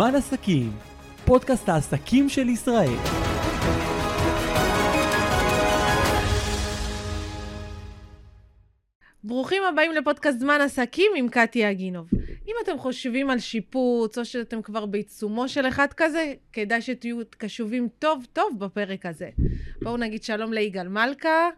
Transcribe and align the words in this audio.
זמן 0.00 0.14
עסקים, 0.14 0.72
פודקאסט 1.24 1.68
העסקים 1.68 2.28
של 2.28 2.48
ישראל. 2.48 2.96
ברוכים 9.24 9.62
הבאים 9.72 9.92
לפודקאסט 9.92 10.38
זמן 10.38 10.58
עסקים 10.60 11.12
עם 11.16 11.28
קטיה 11.28 11.70
אגינוב. 11.70 12.08
אם 12.48 12.54
אתם 12.64 12.78
חושבים 12.78 13.30
על 13.30 13.38
שיפוץ, 13.38 14.18
או 14.18 14.24
שאתם 14.24 14.62
כבר 14.62 14.86
בעיצומו 14.86 15.48
של 15.48 15.68
אחד 15.68 15.88
כזה, 15.96 16.34
כדאי 16.52 16.82
שתהיו 16.82 17.18
קשובים 17.30 17.88
טוב 17.98 18.26
טוב 18.32 18.58
בפרק 18.58 19.06
הזה. 19.06 19.28
בואו 19.82 19.96
נגיד 19.96 20.22
שלום 20.22 20.52
ליגאל 20.52 20.88
מלכה, 20.88 21.48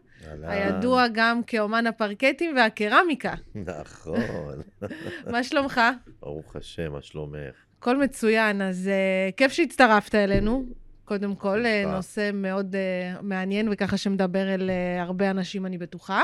הידוע 0.43 1.05
גם 1.13 1.43
כאומן 1.43 1.87
הפרקטים 1.87 2.57
והקרמיקה. 2.57 3.35
נכון. 3.55 4.63
מה 5.33 5.45
שלומך? 5.45 5.81
ברוך 6.21 6.57
השם, 6.57 6.93
מה 6.93 7.03
שלומך? 7.03 7.72
הכל 7.83 7.97
מצוין, 7.97 8.63
אז 8.63 8.91
uh, 8.91 9.33
כיף 9.37 9.53
שהצטרפת 9.53 10.15
אלינו. 10.15 10.65
קודם 11.05 11.35
כל, 11.35 11.65
uh. 11.65 11.89
נושא 11.89 12.31
מאוד 12.35 12.75
uh, 12.75 13.23
מעניין, 13.23 13.69
וככה 13.73 13.97
שמדבר 13.97 14.55
אל 14.55 14.71
uh, 14.71 15.03
הרבה 15.03 15.31
אנשים, 15.31 15.67
אני 15.67 15.79
בטוחה. 15.79 16.23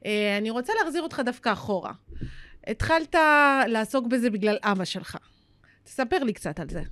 Uh, 0.00 0.06
אני 0.38 0.50
רוצה 0.50 0.72
להחזיר 0.82 1.02
אותך 1.02 1.22
דווקא 1.24 1.52
אחורה. 1.52 1.92
התחלת 2.66 3.14
לעסוק 3.66 4.06
בזה 4.06 4.30
בגלל 4.30 4.56
אבא 4.62 4.84
שלך. 4.84 5.16
תספר 5.84 6.24
לי 6.24 6.32
קצת 6.32 6.60
על 6.60 6.68
זה. 6.68 6.82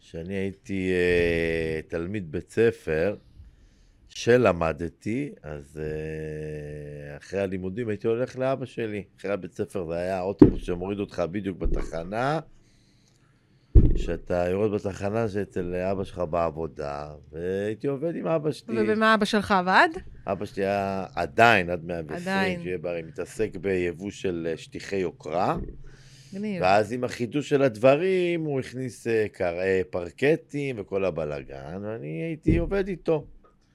כשאני 0.00 0.34
הייתי 0.34 0.90
אה, 0.92 1.80
תלמיד 1.88 2.32
בית 2.32 2.50
ספר 2.50 3.16
שלמדתי, 4.14 5.30
אז 5.42 5.80
אה, 5.82 7.16
אחרי 7.16 7.40
הלימודים 7.40 7.88
הייתי 7.88 8.06
הולך 8.06 8.38
לאבא 8.38 8.66
שלי. 8.66 9.04
אחרי 9.18 9.32
הבית 9.32 9.52
ספר 9.52 9.86
זה 9.86 9.94
היה 9.94 10.18
האוטובוס 10.18 10.62
שמוריד 10.62 10.98
אותך 10.98 11.22
בדיוק 11.30 11.58
בתחנה. 11.58 12.40
כשאתה 13.94 14.48
יורד 14.48 14.72
בתחנה 14.80 15.28
שאצל 15.28 15.74
אבא 15.74 16.04
שלך 16.04 16.18
בעבודה, 16.18 17.10
והייתי 17.32 17.86
עובד 17.86 18.16
עם 18.16 18.26
אבא 18.26 18.52
שלי. 18.52 18.82
ובמה 18.82 19.14
אבא 19.14 19.24
שלך 19.24 19.50
עבד? 19.52 19.88
אבא 20.26 20.44
שלי 20.44 20.64
היה 20.64 21.06
עדיין, 21.14 21.70
עד 21.70 21.84
120, 21.84 22.20
עדיין. 22.22 22.62
שיהיה 22.62 22.78
בריא, 22.78 23.02
מתעסק 23.02 23.56
ביבוא 23.56 24.10
של 24.10 24.48
אה, 24.50 24.56
שטיחי 24.56 24.96
יוקרה. 24.96 25.56
גניב. 26.34 26.62
ואז 26.62 26.92
עם 26.92 27.04
החידוש 27.04 27.48
של 27.48 27.62
הדברים, 27.62 28.44
הוא 28.44 28.60
הכניס 28.60 29.06
קר... 29.32 29.60
אה, 29.60 29.82
פרקטים 29.90 30.76
וכל 30.78 31.04
הבלגן, 31.04 31.78
ואני 31.82 32.22
הייתי 32.22 32.56
עובד 32.58 32.88
איתו. 32.88 33.26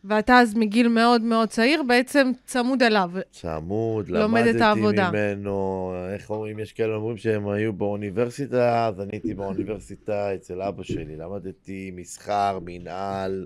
ואתה 0.03 0.39
אז 0.39 0.55
מגיל 0.55 0.87
מאוד 0.87 1.21
מאוד 1.21 1.49
צעיר, 1.49 1.83
בעצם 1.83 2.31
צמוד 2.45 2.83
אליו. 2.83 3.11
צמוד, 3.31 4.05
את 4.05 4.11
למדתי 4.11 4.63
העבודה. 4.63 5.09
ממנו, 5.11 5.93
איך 6.13 6.29
אומרים, 6.29 6.59
יש 6.59 6.73
כאלה 6.73 6.95
אומרים 6.95 7.17
שהם 7.17 7.49
היו 7.49 7.73
באוניברסיטה, 7.73 8.87
אז 8.87 9.01
אני 9.01 9.09
הייתי 9.13 9.33
באוניברסיטה 9.33 10.35
אצל 10.35 10.61
אבא 10.61 10.83
שלי, 10.83 11.15
למדתי 11.15 11.91
מסחר, 11.95 12.59
מנהל, 12.65 13.45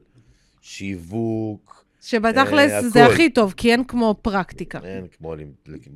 שיווק, 0.62 1.83
שבתכלס 2.06 2.72
אה, 2.72 2.90
זה. 2.90 3.06
הכי 3.06 3.30
טוב, 3.30 3.54
כי 3.58 3.72
אין 3.72 3.84
כמו 3.84 4.16
פרקטיקה. 4.22 4.80
אין 4.84 5.08
כמו, 5.18 5.36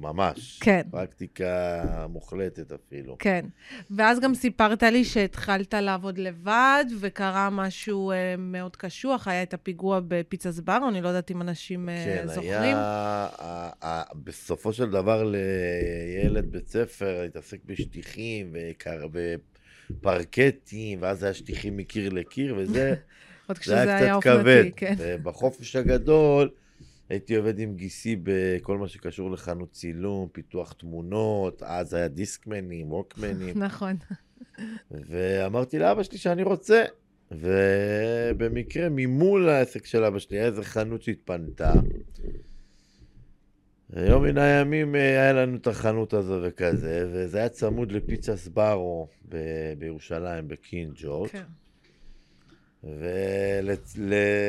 ממש, 0.02 0.60
כן. 0.62 0.82
פרקטיקה 0.92 1.84
מוחלטת 2.10 2.72
אפילו. 2.72 3.16
כן. 3.20 3.46
ואז 3.92 4.20
גם 4.20 4.36
סיפרת 4.36 4.84
לי 4.84 5.06
שהתחלת 5.06 5.74
לעבוד 5.74 6.18
לבד, 6.18 6.86
וקרה 7.00 7.50
משהו 7.50 8.12
אה, 8.12 8.36
מאוד 8.38 8.76
קשוח, 8.76 9.28
היה 9.28 9.44
את 9.44 9.54
הפיגוע 9.54 10.00
בפיצה 10.08 10.50
בר, 10.64 10.80
אני 10.90 11.02
לא 11.02 11.08
יודעת 11.08 11.32
אם 11.32 11.42
אנשים 11.42 11.90
אה, 11.90 12.06
כן, 12.06 12.28
זוכרים. 12.28 12.76
היה... 12.78 14.04
בסופו 14.24 14.74
של 14.74 14.90
דבר 14.90 15.24
לילד 15.24 16.52
בית 16.52 16.68
ספר 16.68 17.22
להתעסק 17.22 17.60
בשטיחים 17.66 18.50
וקר- 18.54 19.08
ופרקטים, 19.92 21.02
ואז 21.02 21.24
היה 21.24 21.34
שטיחים 21.34 21.78
מקיר 21.78 22.10
לקיר, 22.10 22.56
וזה 22.58 22.96
עוד 23.48 23.58
זה 23.58 23.62
כשזה 23.62 23.84
היה 23.84 23.98
היה 23.98 24.18
קצת 24.22 24.30
כבד. 24.30 24.58
אופנתי, 24.58 24.72
כן. 24.76 24.96
ובחופש 24.98 25.76
הגדול 25.76 26.50
הייתי 27.10 27.36
עובד 27.36 27.60
עם 27.60 27.76
גיסי 27.76 28.16
בכל 28.24 28.78
מה 28.78 28.88
שקשור 28.88 29.32
לחנות 29.32 29.72
צילום, 29.72 30.28
פיתוח 30.32 30.74
תמונות, 30.74 31.64
אז 31.66 31.94
היה 31.94 32.08
דיסקמנים, 32.08 32.92
ווקמנים. 32.92 33.60
נכון. 33.68 33.96
ואמרתי 34.92 35.80
לאבא 35.80 36.04
שלי 36.04 36.18
שאני 36.18 36.44
רוצה. 36.44 36.84
ובמקרה 37.32 38.90
ממול 38.90 39.50
העסק 39.50 39.86
של 39.86 40.04
אבא 40.04 40.20
שלי 40.20 40.38
היה 40.38 40.46
איזה 40.46 40.64
חנות 40.64 41.02
שהתפנתה. 41.02 41.74
יום 43.96 44.24
מן 44.24 44.38
הימים 44.38 44.96
אה, 44.96 45.02
היה 45.02 45.34
לנו 45.34 45.58
את 45.58 45.68
החנות 45.68 46.14
הזו 46.14 46.40
וכזה, 46.44 47.10
וזה 47.14 47.38
היה 47.38 47.50
צמוד 47.50 47.92
לפיצה 47.92 48.38
סברו 48.38 49.08
ב- 49.30 49.74
בירושלים, 49.78 50.48
בקינג 50.48 50.94
ג'ורג'. 50.96 51.30
כן. 51.30 51.44
ולצערי 54.04 54.40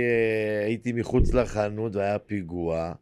אה, 0.00 0.64
הייתי 0.64 0.92
מחוץ 0.92 1.34
לחנות 1.34 1.96
והיה 1.96 2.18
פיגוע. 2.18 2.92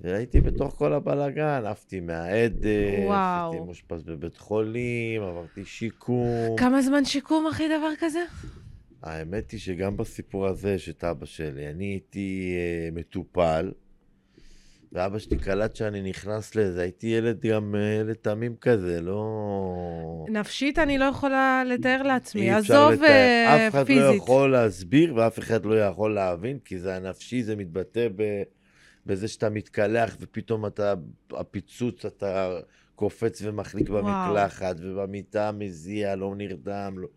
והייתי 0.00 0.40
בתוך 0.40 0.74
כל 0.74 0.92
הבלגן, 0.92 1.62
עפתי 1.66 2.00
מהעדף. 2.00 2.64
הייתי 2.64 3.64
מאושפז 3.64 4.02
בבית 4.02 4.36
חולים, 4.36 5.22
עברתי 5.22 5.64
שיקום. 5.64 6.56
כמה 6.56 6.82
זמן 6.82 7.04
שיקום, 7.04 7.46
אחי, 7.46 7.68
דבר 7.78 7.90
כזה? 7.98 8.24
האמת 9.02 9.50
היא 9.50 9.60
שגם 9.60 9.96
בסיפור 9.96 10.46
הזה 10.46 10.72
יש 10.72 10.88
את 10.88 11.04
אבא 11.04 11.26
שלי. 11.26 11.70
אני 11.70 11.84
הייתי 11.84 12.54
אה, 12.56 12.88
מטופל, 12.92 13.72
ואבא 14.94 15.18
שלי 15.18 15.38
קלט 15.38 15.76
שאני 15.76 16.02
נכנס 16.02 16.54
לזה. 16.54 16.82
הייתי 16.82 17.06
ילד 17.06 17.40
גם, 17.40 17.74
אה, 17.74 17.80
ילד 18.00 18.14
תמים 18.14 18.56
כזה, 18.60 19.00
לא... 19.00 20.26
נפשית 20.28 20.78
אני 20.78 20.98
לא 20.98 21.04
יכולה 21.04 21.62
לתאר 21.66 22.02
לעצמי. 22.02 22.50
עזוב 22.50 22.92
לתאר. 22.92 23.06
אה, 23.06 23.68
אף 23.68 23.74
אחד 23.74 23.84
פיזית. 23.84 24.04
לא 24.04 24.14
יכול 24.14 24.52
להסביר 24.52 25.16
ואף 25.16 25.38
אחד 25.38 25.64
לא 25.64 25.80
יכול 25.80 26.14
להבין, 26.14 26.58
כי 26.64 26.78
זה 26.78 26.96
הנפשי, 26.96 27.42
זה 27.42 27.56
מתבטא 27.56 28.08
ב... 28.16 28.42
בזה 29.06 29.28
שאתה 29.28 29.50
מתקלח 29.50 30.16
ופתאום 30.20 30.66
אתה, 30.66 30.94
הפיצוץ, 31.30 32.04
אתה 32.04 32.58
קופץ 32.94 33.42
ומחליק 33.44 33.90
וואו. 33.90 34.04
במקלחת, 34.04 34.76
ובמיטה 34.80 35.52
מזיע, 35.52 36.16
לא 36.16 36.34
נרדם. 36.36 36.94
לא... 36.98 37.08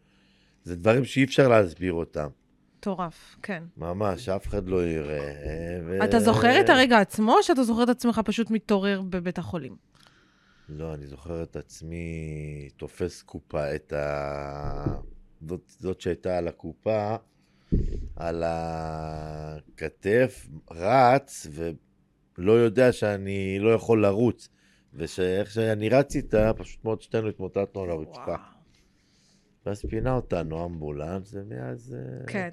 זה 0.64 0.76
דברים 0.76 1.06
שאי 1.06 1.24
אפשר 1.24 1.48
להסביר 1.48 1.94
אותם. 1.94 2.28
מטורף, 2.78 3.36
כן. 3.44 3.64
ממש, 3.78 4.30
אף 4.30 4.48
אחד 4.48 4.68
לא 4.68 4.88
יראה. 4.88 5.80
ו... 5.86 6.04
אתה 6.04 6.20
זוכר 6.20 6.60
את 6.60 6.70
הרגע 6.70 7.00
עצמו, 7.00 7.38
או 7.38 7.44
שאתה 7.44 7.64
זוכר 7.64 7.84
את 7.84 7.90
עצמך 7.90 8.22
פשוט 8.26 8.52
מתעורר 8.52 9.02
בבית 9.02 9.38
החולים? 9.38 9.76
לא, 10.70 10.94
אני 10.94 11.08
זוכר 11.08 11.44
את 11.44 11.56
עצמי 11.56 12.70
תופס 12.78 13.22
קופה, 13.22 13.76
את 13.76 13.94
ה... 13.94 14.86
זאת, 15.48 15.62
זאת 15.80 16.02
שהייתה 16.02 16.38
על 16.38 16.48
הקופה, 16.48 17.16
על 18.16 18.44
הכתף, 18.46 20.48
רץ, 20.72 21.48
ולא 22.38 22.52
יודע 22.52 22.92
שאני 22.92 23.58
לא 23.60 23.70
יכול 23.70 24.02
לרוץ. 24.02 24.50
ואיך 24.94 25.52
שאני 25.52 25.90
רץ 25.90 26.16
איתה, 26.16 26.52
פשוט 26.58 26.86
מאוד 26.86 27.02
שתינו 27.02 27.28
התמוטטנו 27.28 27.82
על 27.82 27.90
הרצפה. 27.90 28.36
ואז 29.66 29.86
פינה 29.90 30.16
אותנו 30.16 30.66
אמבולנס, 30.66 31.34
ומאז... 31.34 31.96
אה, 32.00 32.28
כן. 32.28 32.50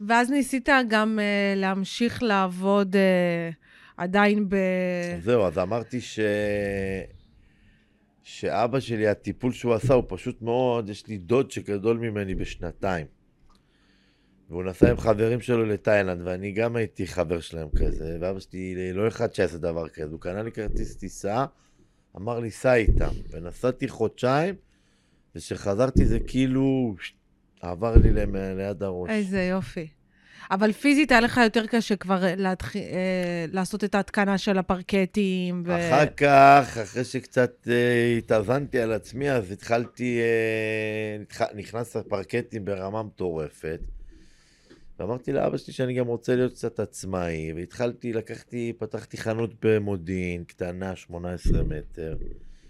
ואז 0.00 0.30
ניסית 0.30 0.68
גם 0.88 1.18
uh, 1.18 1.58
להמשיך 1.58 2.22
לעבוד 2.22 2.94
uh, 2.94 3.54
עדיין 3.96 4.48
ב... 4.48 4.56
זהו, 5.20 5.42
אז 5.42 5.58
אמרתי 5.58 6.00
ש... 6.00 6.20
שאבא 8.22 8.80
שלי, 8.80 9.08
הטיפול 9.08 9.52
שהוא 9.52 9.74
עשה 9.74 9.94
הוא 9.94 10.04
פשוט 10.08 10.42
מאוד, 10.42 10.88
יש 10.88 11.06
לי 11.06 11.18
דוד 11.18 11.50
שגדול 11.50 11.98
ממני 11.98 12.34
בשנתיים. 12.34 13.06
והוא 14.50 14.64
נסע 14.64 14.90
עם 14.90 14.96
חברים 14.96 15.40
שלו 15.40 15.66
לתאילנד, 15.66 16.20
ואני 16.24 16.52
גם 16.52 16.76
הייתי 16.76 17.06
חבר 17.06 17.40
שלהם 17.40 17.68
כזה, 17.76 18.18
ואבא 18.20 18.40
שלי 18.40 18.92
לא 18.92 19.08
אחד 19.08 19.34
שיעשה 19.34 19.58
דבר 19.58 19.88
כזה, 19.88 20.10
הוא 20.10 20.20
קנה 20.20 20.42
לי 20.42 20.52
כרטיס 20.52 20.96
טיסה, 20.96 21.44
אמר 22.16 22.40
לי, 22.40 22.50
סע 22.50 22.74
איתם. 22.74 23.10
ונסעתי 23.30 23.88
חודשיים, 23.88 24.54
וכשחזרתי 25.36 26.06
זה 26.06 26.20
כאילו 26.20 26.94
עבר 27.70 27.96
לי 27.96 28.12
ליד 28.56 28.82
הראש. 28.82 29.10
איזה 29.10 29.42
יופי. 29.42 29.88
אבל 30.50 30.72
פיזית 30.72 31.10
היה 31.10 31.20
לך 31.20 31.40
יותר 31.44 31.66
קשה 31.66 31.96
כבר 31.96 32.24
אה, 32.24 32.34
להתחיל, 32.36 32.82
אה, 32.82 33.44
לעשות 33.52 33.84
את 33.84 33.94
ההתקנה 33.94 34.38
של 34.38 34.58
הפרקטים. 34.58 35.62
ו... 35.66 35.76
אחר 35.76 36.06
כך, 36.06 36.78
אחרי 36.82 37.04
שקצת 37.04 37.68
אה, 37.70 38.14
התאזנתי 38.18 38.80
על 38.80 38.92
עצמי, 38.92 39.30
אז 39.30 39.50
התחלתי, 39.50 40.20
אה, 40.20 41.46
נכנס 41.54 41.96
לפרקטים 41.96 42.64
ברמה 42.64 43.02
מטורפת. 43.02 43.80
ואמרתי 44.98 45.32
לאבא 45.32 45.56
שלי 45.56 45.72
שאני 45.72 45.94
גם 45.94 46.06
רוצה 46.06 46.36
להיות 46.36 46.52
קצת 46.52 46.80
עצמאי, 46.80 47.52
והתחלתי, 47.56 48.12
לקחתי, 48.12 48.72
פתחתי 48.78 49.16
חנות 49.16 49.50
במודיעין, 49.62 50.44
קטנה, 50.44 50.96
18 50.96 51.62
מטר. 51.62 52.16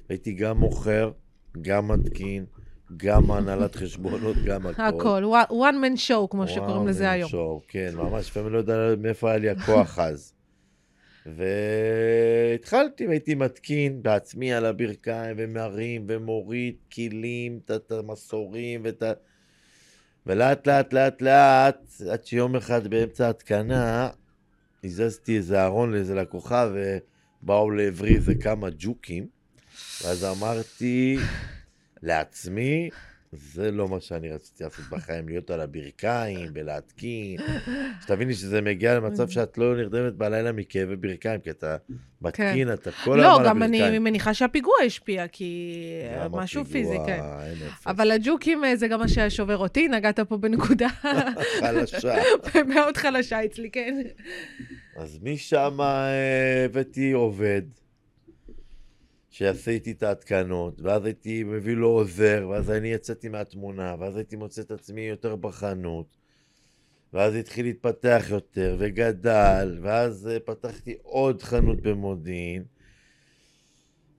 הייתי 0.08 0.32
גם 0.32 0.58
מוכר, 0.58 1.10
גם 1.62 1.88
מתקין, 1.88 2.44
גם 2.96 3.30
הנהלת 3.30 3.76
חשבונות, 3.76 4.36
גם 4.44 4.66
הכל. 4.66 4.82
הכל, 4.82 5.24
one 5.50 5.74
man 5.84 6.08
show, 6.08 6.28
כמו 6.30 6.48
שקוראים 6.48 6.88
לזה 6.88 7.10
היום. 7.10 7.30
שור, 7.30 7.62
כן, 7.68 7.90
ממש, 7.94 8.28
לפעמים 8.28 8.52
לא 8.52 8.58
יודע 8.58 8.76
מאיפה 8.98 9.30
היה 9.30 9.38
לי 9.38 9.50
הכוח 9.50 9.98
אז. 10.08 10.34
והתחלתי 11.26 13.06
והייתי 13.06 13.34
מתקין 13.34 14.02
בעצמי 14.02 14.52
על 14.52 14.66
הברכיים, 14.66 15.36
ומרים, 15.38 16.04
ומוריד 16.08 16.74
כלים, 16.94 17.60
את 17.64 17.92
המסורים, 17.92 18.80
ואת 18.84 19.02
ה... 19.02 19.12
ולאט 20.26 20.66
לאט 20.66 20.92
לאט 20.92 21.22
לאט, 21.22 21.76
עד 22.10 22.24
שיום 22.24 22.56
אחד 22.56 22.86
באמצע 22.86 23.26
ההתקנה, 23.26 24.08
הזזתי 24.84 25.36
איזה 25.36 25.64
ארון 25.64 25.92
לאיזה 25.92 26.14
לקוחה, 26.14 26.70
ובאו 27.42 27.70
לעברי 27.70 28.14
איזה 28.14 28.34
כמה 28.34 28.68
ג'וקים, 28.78 29.26
ואז 30.04 30.24
אמרתי 30.24 31.18
לעצמי, 32.04 32.90
זה 33.32 33.70
לא 33.70 33.88
מה 33.88 34.00
שאני 34.00 34.30
רציתי 34.32 34.64
לעשות 34.64 34.84
בחיים, 34.90 35.28
להיות 35.28 35.50
על 35.50 35.60
הברכיים 35.60 36.50
ולהתקין. 36.54 37.36
שתביני 38.02 38.34
שזה 38.34 38.60
מגיע 38.60 38.94
למצב 38.94 39.28
שאת 39.28 39.58
לא 39.58 39.76
נרדמת 39.76 40.14
בלילה 40.14 40.52
מכאבי 40.52 40.96
ברכיים, 40.96 41.40
כי 41.40 41.50
אתה 41.50 41.76
מתקין, 42.22 42.72
אתה 42.72 42.90
כל 43.04 43.16
לא, 43.16 43.22
היום 43.22 43.40
על 43.40 43.48
גם 43.48 43.62
אני 43.62 43.80
הברכיים. 43.80 44.04
מניחה 44.04 44.34
שהפיגוע 44.34 44.74
השפיע, 44.86 45.28
כי 45.28 45.74
גם 46.24 46.32
משהו 46.32 46.62
הפיגוע, 46.62 46.92
פיזי, 46.92 47.06
כן. 47.06 47.20
אבל 47.86 48.10
הג'וקים 48.10 48.64
אה, 48.64 48.76
זה 48.76 48.88
גם 48.88 49.00
מה 49.00 49.08
שהיה 49.08 49.30
שובר 49.30 49.56
אותי, 49.58 49.88
נגעת 49.88 50.20
פה 50.20 50.36
בנקודה 50.36 50.88
חלשה. 51.60 52.14
מאוד 52.74 52.96
חלשה 52.96 53.44
אצלי, 53.44 53.70
כן. 53.70 54.02
אז 54.96 55.18
משם 55.22 55.80
אה, 55.80 56.64
הבאתי 56.64 57.12
עובד, 57.12 57.62
שיעשה 59.36 59.70
איתי 59.70 59.90
את 59.92 60.02
ההתקנות, 60.02 60.80
ואז 60.80 61.04
הייתי 61.04 61.44
מביא 61.44 61.74
לו 61.74 61.88
עוזר, 61.88 62.46
ואז 62.50 62.70
אני 62.70 62.88
יצאתי 62.88 63.28
מהתמונה, 63.28 63.94
ואז 63.98 64.16
הייתי 64.16 64.36
מוצא 64.36 64.62
את 64.62 64.70
עצמי 64.70 65.00
יותר 65.00 65.36
בחנות, 65.36 66.06
ואז 67.12 67.34
התחיל 67.34 67.66
להתפתח 67.66 68.24
יותר, 68.30 68.76
וגדל, 68.78 69.78
ואז 69.82 70.28
אה, 70.32 70.40
פתחתי 70.40 70.94
עוד 71.02 71.42
חנות 71.42 71.80
במודיעין, 71.82 72.62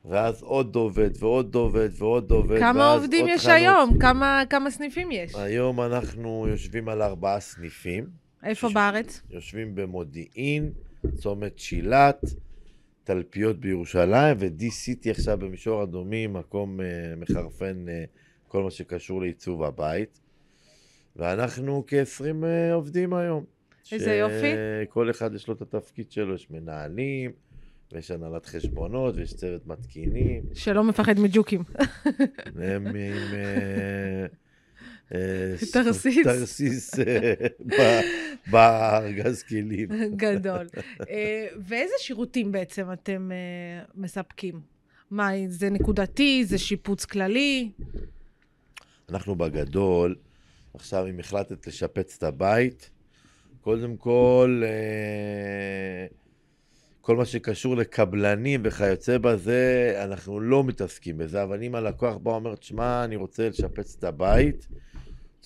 ואז 0.05 0.41
עוד 0.41 0.75
עובד, 0.75 1.09
ועוד 1.19 1.55
עובד, 1.55 1.89
ועוד 1.97 2.31
עובד, 2.31 2.59
כמה 2.59 2.79
ואז 2.79 3.01
עובדים 3.01 3.21
עוד 3.21 3.29
יש 3.33 3.41
חנות. 3.45 3.55
היום? 3.57 3.99
כמה 3.99 4.43
כמה 4.49 4.71
סניפים 4.71 5.11
יש? 5.11 5.35
היום 5.35 5.81
אנחנו 5.81 6.45
יושבים 6.49 6.89
על 6.89 7.01
ארבעה 7.01 7.39
סניפים. 7.39 8.05
איפה 8.43 8.67
שיש- 8.67 8.75
בארץ? 8.75 9.21
יושבים 9.29 9.75
במודיעין, 9.75 10.71
צומת 11.15 11.59
שילת, 11.59 12.21
תלפיות 13.05 13.59
בירושלים, 13.59 14.37
ו-D-City 14.39 15.09
עכשיו 15.09 15.37
במישור 15.37 15.83
אדומים, 15.83 16.33
מקום 16.33 16.79
uh, 16.79 16.83
מחרפן 17.17 17.85
uh, 17.87 18.47
כל 18.47 18.63
מה 18.63 18.71
שקשור 18.71 19.21
לעיצוב 19.21 19.63
הבית. 19.63 20.19
ואנחנו 21.15 21.83
כ-20 21.87 22.23
uh, 22.23 22.73
עובדים 22.73 23.13
היום. 23.13 23.43
איזה 23.91 24.15
יופי. 24.15 24.51
כל 24.89 25.09
אחד 25.09 25.35
יש 25.35 25.47
לו 25.47 25.53
את 25.53 25.61
התפקיד 25.61 26.11
שלו, 26.11 26.35
יש 26.35 26.51
מנהלים, 26.51 27.31
ויש 27.91 28.11
הנהלת 28.11 28.45
חשבונות, 28.45 29.15
ויש 29.15 29.33
צוות 29.33 29.67
מתקינים. 29.67 30.43
שלא 30.53 30.83
מפחד 30.83 31.19
מג'וקים. 31.19 31.63
הם 32.55 32.87
עם... 32.87 32.95
אה, 35.13 35.55
תרסיס. 35.71 36.23
תרסיס 36.23 36.99
אה, 36.99 37.33
בארגז 38.51 39.43
כלים. 39.43 39.89
גדול. 40.15 40.67
אה, 41.09 41.47
ואיזה 41.67 41.93
שירותים 41.99 42.51
בעצם 42.51 42.91
אתם 42.93 43.31
מספקים? 43.95 44.59
מה, 45.11 45.29
זה 45.47 45.69
נקודתי? 45.69 46.45
זה 46.45 46.57
שיפוץ 46.57 47.05
כללי? 47.05 47.71
אנחנו 49.09 49.35
בגדול, 49.35 50.15
עכשיו 50.73 51.07
אם 51.07 51.19
החלטת 51.19 51.67
לשפץ 51.67 52.15
את 52.17 52.23
הבית, 52.23 52.89
קודם 53.61 53.97
כל, 53.97 54.63
כל 57.01 57.15
מה 57.15 57.25
שקשור 57.25 57.75
לקבלנים 57.75 58.61
וכיוצא 58.63 59.17
בזה, 59.17 59.93
אנחנו 60.03 60.39
לא 60.39 60.63
מתעסקים 60.63 61.17
בזה, 61.17 61.43
אבל 61.43 61.63
אם 61.63 61.75
הלקוח 61.75 62.15
בא 62.15 62.29
ואומר, 62.29 62.55
תשמע, 62.55 63.03
אני 63.03 63.15
רוצה 63.15 63.49
לשפץ 63.49 63.95
את 63.99 64.03
הבית, 64.03 64.67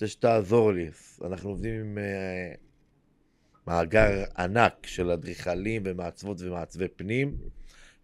רוצה 0.02 0.12
שתעזור 0.12 0.72
לי. 0.72 0.88
אנחנו 1.24 1.50
עובדים 1.50 1.80
עם 1.80 1.98
אה, 1.98 2.52
מאגר 3.66 4.24
ענק 4.38 4.86
של 4.86 5.10
אדריכלים 5.10 5.82
ומעצבות 5.84 6.40
ומעצבי 6.40 6.88
פנים, 6.88 7.36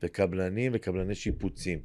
וקבלנים 0.02 0.72
וקבלני 0.74 1.14
שיפוצים. 1.14 1.78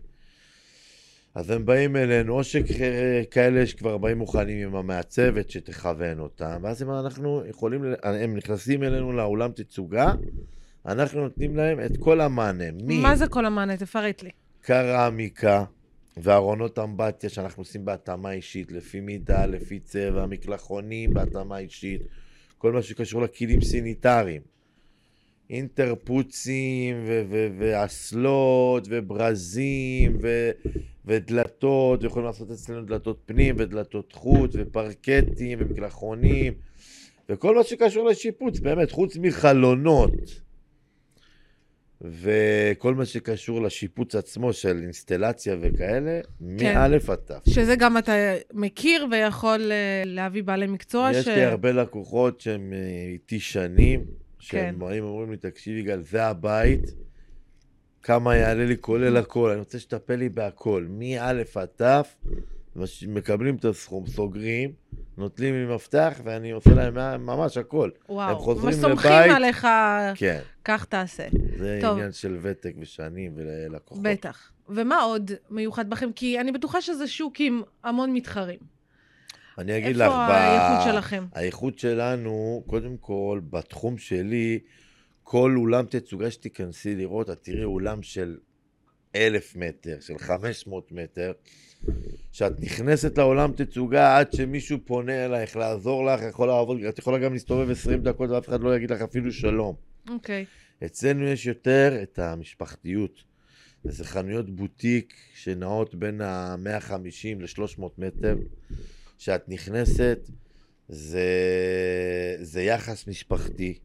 אז 1.36 1.50
הם 1.50 1.66
באים 1.66 1.96
אלינו, 1.96 2.34
או 2.34 2.44
שכאלה 2.44 3.66
שכבר 3.66 3.98
באים 3.98 4.18
מוכנים 4.18 4.68
עם 4.68 4.76
המעצבת 4.76 5.50
שתכוון 5.50 6.20
אותם, 6.20 6.60
ואז 6.64 6.82
הם, 6.82 6.92
אנחנו 6.92 7.44
יכולים, 7.50 7.84
הם 8.04 8.38
נכנסים 8.38 8.84
אלינו 8.84 9.12
לאולם 9.12 9.52
תצוגה, 9.52 10.14
אנחנו 10.86 11.22
נותנים 11.22 11.56
להם 11.56 11.80
את 11.80 11.98
כל 12.00 12.22
המענה, 12.22 12.66
מה 12.84 13.16
זה 13.16 13.28
כל 13.28 13.46
המענה? 13.46 13.78
תפרט 13.78 14.24
לי. 14.24 14.30
מקרמיקה 14.60 15.64
וארונות 16.18 16.80
אמבטיה 16.80 17.30
שאנחנו 17.30 17.62
עושים 17.62 17.86
בהתאמה 17.86 18.32
אישית, 18.32 18.72
לפי 18.72 19.00
מידה, 19.00 19.46
לפי 19.46 19.80
צבע, 19.80 20.26
מקלחונים 20.26 21.14
בהתאמה 21.14 21.58
אישית, 21.58 22.02
כל 22.58 22.72
מה 22.72 22.82
שקשור 22.82 23.22
לכלים 23.22 23.62
סניטריים. 23.62 24.42
אינטרפוצים 25.50 26.96
ואסלות 27.60 28.88
וברזים 28.90 30.18
ו- 30.22 30.52
ודלתות, 31.06 32.04
יכולים 32.04 32.26
לעשות 32.26 32.52
אצלנו 32.52 32.86
דלתות 32.86 33.22
פנים 33.26 33.56
ודלתות 33.60 34.14
חוץ 34.14 34.52
ופרקטים 34.54 35.60
ומקלחונים 35.62 36.54
וכל 37.30 37.56
מה 37.56 37.64
שקשור 37.64 38.10
לשיפוץ, 38.10 38.60
באמת, 38.60 38.92
חוץ 38.92 39.18
מחלונות 39.18 40.42
וכל 42.02 42.96
מה 42.96 43.06
שקשור 43.06 43.62
לשיפוץ 43.62 44.16
עצמו 44.16 44.54
של 44.54 44.80
אינסטלציה 44.84 45.56
וכאלה, 45.62 46.20
מאלף 46.42 47.10
עד 47.10 47.18
תף. 47.18 47.42
שזה 47.50 47.76
גם 47.76 47.98
אתה 47.98 48.14
מכיר 48.54 49.08
ויכול 49.12 49.72
אה, 49.72 50.04
להביא 50.06 50.44
בעלי 50.44 50.68
מקצוע 50.68 51.12
יש 51.12 51.28
לי 51.28 51.44
הרבה 51.44 51.72
לקוחות 51.72 52.42
שהם 52.42 52.74
אה, 52.74 53.12
איתי 53.14 53.40
שנים, 53.40 54.06
שהם 54.40 54.74
כן. 54.74 54.80
באים 54.80 55.04
ואומרים 55.04 55.32
לי, 55.32 55.38
תקשיב 55.38 55.78
יגאל, 55.78 56.02
זה 56.02 56.26
הבית, 56.26 56.94
כמה 58.04 58.36
יעלה 58.36 58.66
לי 58.66 58.76
כולל 58.82 59.18
הכל, 59.18 59.50
אני 59.50 59.60
רוצה 59.60 59.80
שתטפל 59.80 60.16
לי 60.16 60.30
בהכל, 60.30 60.88
מאלף 60.90 61.58
עד 61.58 61.68
תף, 61.76 62.16
מקבלים 63.08 63.56
את 63.56 63.66
הסכום, 63.66 64.08
סוגרים, 64.08 64.72
נוטלים 65.18 65.54
לי 65.56 65.76
מפתח, 65.76 66.22
ואני 66.24 66.52
עושה 66.52 66.70
להם 66.70 67.26
ממש 67.26 67.58
הכל. 67.58 67.90
הם 68.10 68.16
וואו, 68.16 68.40
חוזרים 68.40 68.66
ממש 68.66 68.76
סומכים 68.76 69.12
לבית. 69.12 69.32
עליך, 69.36 69.68
כן, 70.16 70.40
כך 70.66 70.86
תעשה. 70.86 71.28
זה 71.58 71.80
טוב. 71.82 71.92
עניין 71.98 72.12
של 72.12 72.38
ותק 72.42 72.74
ושנים 72.80 73.32
ולקוחות. 73.36 74.04
בטח. 74.04 74.52
ומה 74.70 75.02
עוד 75.02 75.32
מיוחד 75.50 75.90
בכם? 75.90 76.12
כי 76.16 76.40
אני 76.40 76.52
בטוחה 76.52 76.82
שזה 76.82 77.08
שוק 77.08 77.34
עם 77.40 77.62
המון 77.84 78.14
מתחרים. 78.14 78.60
אני 79.58 79.78
אגיד 79.78 79.96
לך, 79.96 80.02
איפה 80.02 80.16
ב- 80.28 80.32
האיכות 80.32 80.94
שלכם? 80.94 81.26
האיכות 81.34 81.80
שלנו, 81.80 82.64
קודם 82.68 82.98
כל, 82.98 83.42
בתחום 83.50 83.98
שלי, 83.98 84.60
כל 85.24 85.56
אולם 85.58 85.86
תצוגה 85.86 86.32
שתיכנסי 86.32 86.96
לראות, 86.96 87.30
את 87.30 87.44
תראי 87.44 87.64
אולם 87.64 88.04
של 88.04 88.38
אלף 89.16 89.56
מטר, 89.56 89.98
של 90.00 90.18
חמש 90.18 90.68
מאות 90.68 90.92
מטר, 90.92 91.32
שאת 92.32 92.60
נכנסת 92.60 93.18
לעולם 93.18 93.52
תצוגה 93.52 94.18
עד 94.18 94.34
שמישהו 94.34 94.78
פונה 94.86 95.26
אלייך 95.26 95.56
לעזור 95.56 96.06
לך, 96.06 96.22
יכול 96.22 96.48
לעבוד, 96.48 96.84
את 96.84 97.00
יכולה 97.00 97.18
גם 97.18 97.34
להסתובב 97.34 97.70
20 97.70 98.02
דקות 98.04 98.30
ואף 98.30 98.50
אחד 98.50 98.62
לא 98.62 98.76
יגיד 98.76 98.92
לך 98.92 99.02
אפילו 99.02 99.32
שלום. 99.32 99.76
אוקיי. 100.10 100.46
אצלנו 100.86 101.28
יש 101.28 101.46
יותר 101.46 102.00
את 102.04 102.20
המשפחתיות. 102.20 103.24
זה 103.84 104.06
חנויות 104.06 104.50
בוטיק 104.50 105.14
שנעות 105.36 105.96
בין 105.96 106.22
ה-150 106.22 107.40
ל-300 107.40 107.84
מטר. 107.98 108.38
כשאת 109.18 109.50
נכנסת, 109.50 110.30
זה, 110.90 111.28
זה 112.42 112.62
יחס 112.62 113.08
משפחתי. 113.08 113.80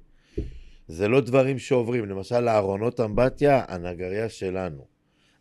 זה 0.88 1.09
לא 1.09 1.21
דברים 1.21 1.59
שעוברים. 1.59 2.05
למשל, 2.05 2.49
הארונות 2.49 3.00
אמבטיה, 3.00 3.65
הנגריה 3.69 4.29
שלנו. 4.29 4.96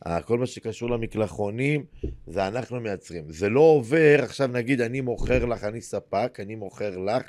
ה- 0.06 0.22
כל 0.22 0.38
מה 0.38 0.46
שקשור 0.46 0.90
למקלחונים, 0.90 1.86
זה 2.28 2.48
אנחנו 2.48 2.80
מייצרים. 2.80 3.24
זה 3.32 3.50
לא 3.50 3.60
עובר, 3.60 4.20
עכשיו 4.24 4.48
נגיד, 4.48 4.82
אני 4.82 5.02
מוכר 5.02 5.46
לך, 5.46 5.64
אני 5.64 5.82
ספק, 5.82 6.38
אני 6.42 6.56
מוכר 6.56 6.98
לך, 6.98 7.24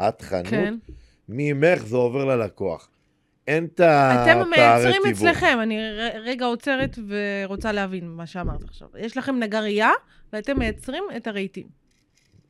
את 0.00 0.22
חנות, 0.22 0.46
כן. 0.46 0.74
ממך 1.28 1.86
זה 1.86 1.96
עובר 1.96 2.24
ללקוח. 2.24 2.90
אין 3.46 3.64
את 3.64 3.80
הפערי 3.80 4.40
אתם 4.42 4.50
מייצרים 4.50 5.02
תיווך. 5.02 5.22
אצלכם, 5.22 5.58
אני 5.62 5.78
רגע 6.24 6.44
עוצרת 6.46 6.98
ורוצה 7.08 7.72
להבין 7.72 8.08
מה 8.08 8.26
שאמרת 8.26 8.64
עכשיו. 8.64 8.88
יש 8.98 9.16
לכם 9.16 9.38
נגרייה, 9.38 9.90
ואתם 10.32 10.58
מייצרים 10.58 11.04
את 11.16 11.26
הרהיטים. 11.26 11.66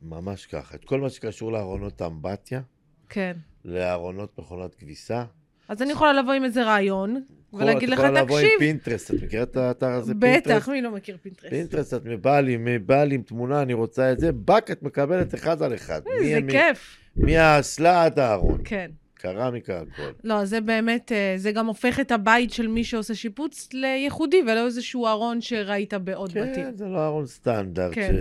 ממש 0.01 0.45
ככה. 0.45 0.75
את 0.75 0.85
כל 0.85 0.99
מה 1.01 1.09
שקשור 1.09 1.51
לארונות 1.51 2.01
אמבטיה, 2.01 2.61
כן. 3.09 3.37
לארונות 3.65 4.39
מכונת 4.39 4.75
כביסה. 4.75 5.23
אז 5.67 5.81
אני 5.81 5.91
יכולה 5.91 6.13
לבוא 6.13 6.33
עם 6.33 6.43
איזה 6.43 6.63
רעיון, 6.63 7.23
ולהגיד 7.53 7.89
לך, 7.89 7.99
את 7.99 8.03
יכולה 8.05 8.21
לבוא 8.21 8.39
עם 8.39 8.45
תקשיב. 8.45 8.59
פינטרסט, 8.59 9.11
את 9.13 9.23
מכירה 9.23 9.43
את 9.43 9.57
האתר 9.57 9.91
הזה? 9.91 10.13
בטח, 10.19 10.69
מי 10.69 10.81
לא 10.81 10.91
מכיר 10.91 11.17
פינטרסט? 11.21 11.49
פינטרסט, 11.49 11.93
את 11.93 12.01
באה 12.21 12.41
לי, 12.41 12.79
באה 12.79 13.05
לי 13.05 13.15
עם 13.15 13.21
תמונה, 13.21 13.61
אני 13.61 13.73
רוצה 13.73 14.11
את 14.11 14.19
זה, 14.19 14.31
טאק, 14.31 14.71
את 14.71 14.83
מקבלת 14.83 15.35
אחד 15.35 15.61
על 15.63 15.73
אחד. 15.75 16.01
זה 16.23 16.39
מ- 16.41 16.51
כיף. 16.51 16.97
מהאסלה 17.15 18.05
עד 18.05 18.19
הארון. 18.19 18.61
כן. 18.63 18.91
קרמיקה, 19.13 19.81
הכל. 19.81 20.11
לא, 20.23 20.45
זה 20.45 20.61
באמת, 20.61 21.11
אה, 21.11 21.33
זה 21.37 21.51
גם 21.51 21.65
הופך 21.67 21.99
את 21.99 22.11
הבית 22.11 22.53
של 22.53 22.67
מי 22.67 22.83
שעושה 22.83 23.15
שיפוץ 23.15 23.69
לייחודי, 23.73 24.41
ולא 24.41 24.65
איזשהו 24.65 25.07
ארון 25.07 25.41
שראית 25.41 25.93
בעוד 25.93 26.29
בתים. 26.29 26.53
כן, 26.55 26.71
זה 26.75 26.85
לא 26.85 27.05
ארון 27.05 27.25
סטנדרט, 27.27 27.93
כן. 27.93 28.11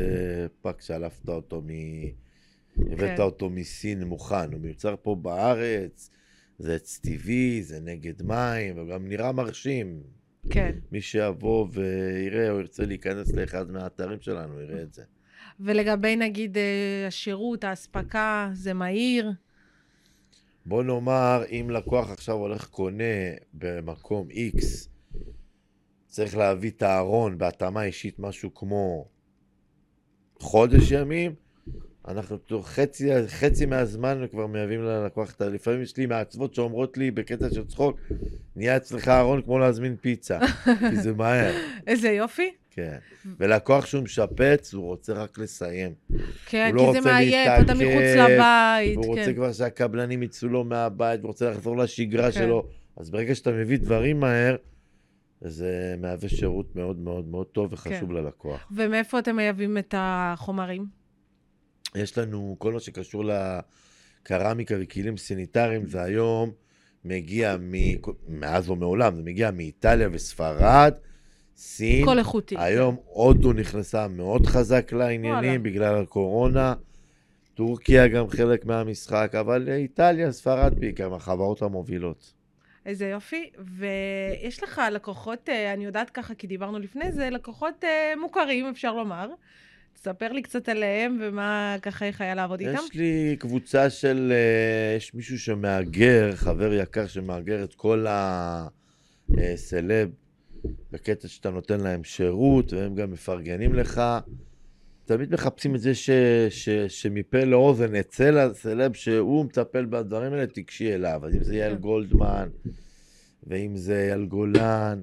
שפאק 0.61 0.81
שלפת 0.81 1.29
אותו 1.29 1.63
מ... 1.67 1.69
הבאת 2.93 3.17
כן. 3.17 3.23
אותו 3.23 3.51
מסין 3.51 4.03
מוכן, 4.03 4.53
הוא 4.53 4.61
מיוצר 4.61 4.95
פה 5.03 5.15
בארץ, 5.23 6.11
זה 6.59 6.75
עץ 6.75 7.01
טבעי, 7.03 7.63
זה 7.63 7.81
נגד 7.81 8.23
מים, 8.23 8.79
וגם 8.79 9.09
נראה 9.09 9.33
מרשים. 9.33 10.03
כן. 10.51 10.75
מי 10.93 11.01
שיבוא 11.01 11.67
ויראה, 11.73 12.51
או 12.51 12.61
ירצה 12.61 12.85
להיכנס 12.85 13.33
לאחד 13.33 13.71
מהאתרים 13.71 14.21
שלנו, 14.21 14.61
יראה 14.61 14.83
את 14.83 14.95
זה. 14.95 15.03
ולגבי, 15.61 16.17
נגיד, 16.17 16.59
אה, 16.59 17.05
השירות, 17.07 17.65
האספקה, 17.65 18.51
זה 18.53 18.75
מהיר. 18.75 19.33
בוא 20.67 20.83
נאמר, 20.83 21.43
אם 21.51 21.71
לקוח 21.71 22.11
עכשיו 22.11 22.35
הולך 22.35 22.67
קונה 22.67 23.05
במקום 23.55 24.29
X, 24.31 24.89
צריך 26.07 26.37
להביא 26.37 26.71
את 26.71 26.83
הארון 26.83 27.39
בהתאמה 27.39 27.85
אישית 27.85 28.19
משהו 28.19 28.55
כמו 28.55 29.09
חודש 30.39 30.91
ימים, 30.91 31.35
אנחנו 32.09 32.39
חצי, 32.63 33.11
חצי 33.27 33.67
מהזמן 33.67 34.27
כבר 34.31 34.47
מייבאים 34.47 34.83
ללקוח 34.83 35.33
את 35.33 35.41
ה... 35.41 35.49
לפעמים 35.49 35.83
יש 35.83 35.97
לי 35.97 36.07
מעצבות 36.07 36.55
שאומרות 36.55 36.99
לי 36.99 37.11
בקטע 37.11 37.51
של 37.51 37.65
צחוק, 37.65 38.01
נהיה 38.57 38.77
אצלך 38.77 39.09
ארון 39.09 39.43
כמו 39.43 39.59
להזמין 39.59 39.97
פיצה, 40.01 40.39
כי 40.65 40.97
זה 40.97 41.13
מהר, 41.13 41.53
איזה 41.87 42.09
יופי. 42.09 42.51
כן. 42.71 42.99
ולקוח 43.41 43.87
שהוא 43.87 44.03
משפץ, 44.03 44.75
הוא 44.75 44.85
רוצה 44.85 45.13
רק 45.13 45.39
לסיים. 45.39 45.93
כן, 46.47 46.71
הוא 46.71 46.77
לא 46.77 46.81
כי 46.87 46.93
זה 46.93 46.99
רוצה 46.99 47.11
מעייף, 47.11 47.51
אתה 47.65 47.75
מחוץ 47.75 48.17
לבית. 48.19 48.97
רוצה 48.97 49.25
כן. 49.25 49.35
כבר 49.35 49.53
שהקבלנים 49.53 50.23
יצאו 50.23 50.49
לו 50.49 50.65
מהבית, 50.65 51.21
הוא 51.21 51.29
רוצה 51.29 51.51
לחזור 51.51 51.77
לשגרה 51.77 52.33
כן. 52.33 52.33
שלו. 52.33 52.69
אז 52.97 53.11
ברגע 53.11 53.35
שאתה 53.35 53.53
מביא 53.53 53.79
דברים 53.79 54.21
מהר, 54.21 54.57
זה 55.41 55.95
מהווה 56.01 56.29
שירות 56.29 56.77
מאוד 56.77 56.99
מאוד 56.99 57.29
מאוד 57.29 57.47
טוב 57.47 57.73
וחשוב 57.73 58.09
כן. 58.09 58.15
ללקוח. 58.15 58.69
ומאיפה 58.73 59.19
אתם 59.19 59.37
מייבאים 59.37 59.79
את 59.79 59.95
החומרים? 59.99 60.98
יש 61.95 62.19
לנו 62.19 62.57
כל 62.59 62.73
מה 62.73 62.81
שקשור 62.81 63.25
לקרמיקה 63.25 64.75
וכלים 64.81 65.17
סניטריים, 65.17 65.87
זה 65.87 66.03
היום 66.03 66.51
מגיע 67.05 67.57
מ... 67.61 67.73
מאז 68.29 68.71
ומעולם, 68.71 69.15
זה 69.15 69.23
מגיע 69.23 69.51
מאיטליה 69.51 70.09
וספרד, 70.13 70.95
סין. 71.57 72.03
הכל 72.03 72.19
איכותי. 72.19 72.55
היום 72.59 72.97
הודו 73.05 73.53
נכנסה 73.53 74.09
מאוד 74.09 74.47
חזק 74.47 74.93
לעניינים 74.93 75.33
וואלה. 75.33 75.59
בגלל 75.59 76.03
הקורונה. 76.03 76.75
טורקיה 77.55 78.09
גם 78.09 78.29
חלק 78.29 78.65
מהמשחק, 78.65 79.33
אבל 79.41 79.69
איטליה, 79.69 80.33
ספרד 80.33 80.81
בעיקר, 80.81 81.09
מהחברות 81.09 81.63
המובילות. 81.63 82.33
איזה 82.87 83.09
יופי. 83.09 83.51
ויש 83.59 84.63
לך 84.63 84.83
לקוחות, 84.93 85.49
אה, 85.49 85.73
אני 85.73 85.85
יודעת 85.85 86.11
ככה, 86.11 86.35
כי 86.35 86.47
דיברנו 86.47 86.79
לפני 86.79 87.13
זה, 87.13 87.31
לקוחות 87.31 87.85
אה, 87.85 88.13
מוכרים, 88.21 88.67
אפשר 88.67 88.93
לומר. 88.95 89.29
תספר 90.01 90.33
לי 90.33 90.43
קצת 90.43 90.69
עליהם 90.69 91.19
ומה 91.23 91.77
ככה, 91.83 92.05
איך 92.05 92.21
היה 92.21 92.35
לעבוד 92.35 92.61
איתם. 92.61 92.79
יש 92.85 92.95
לי 92.95 93.37
קבוצה 93.39 93.91
של, 93.91 94.33
אה, 94.35 94.97
יש 94.97 95.15
מישהו 95.15 95.39
שמאגר, 95.39 96.31
חבר 96.35 96.73
יקר 96.73 97.07
שמאגר 97.07 97.65
את 97.65 97.75
כל 97.75 98.07
הסלב, 98.09 100.11
בקטע 100.93 101.29
שאתה 101.29 101.51
נותן 101.51 101.81
להם 101.81 102.05
שירות, 102.05 102.73
והם 102.73 102.95
גם 102.95 103.13
מפרגנים 103.13 103.75
לך. 103.75 104.03
תמיד 105.05 105.33
מחפשים 105.33 105.75
את 105.75 105.81
זה 105.81 105.95
ש, 105.95 106.11
ש, 106.51 106.69
שמפה 106.69 107.45
לאוזן 107.45 107.95
יצא 107.95 108.31
לסלב 108.31 108.93
שהוא 108.93 109.45
מטפל 109.45 109.85
בדברים 109.85 110.33
האלה, 110.33 110.47
תיגשי 110.47 110.95
אליו. 110.95 111.21
אז 111.27 111.35
אם 111.35 111.43
זה 111.43 111.57
יעל 111.57 111.75
כן. 111.75 111.81
גולדמן, 111.81 112.49
ואם 113.47 113.77
זה 113.77 114.01
אייל 114.01 114.25
גולן, 114.25 115.01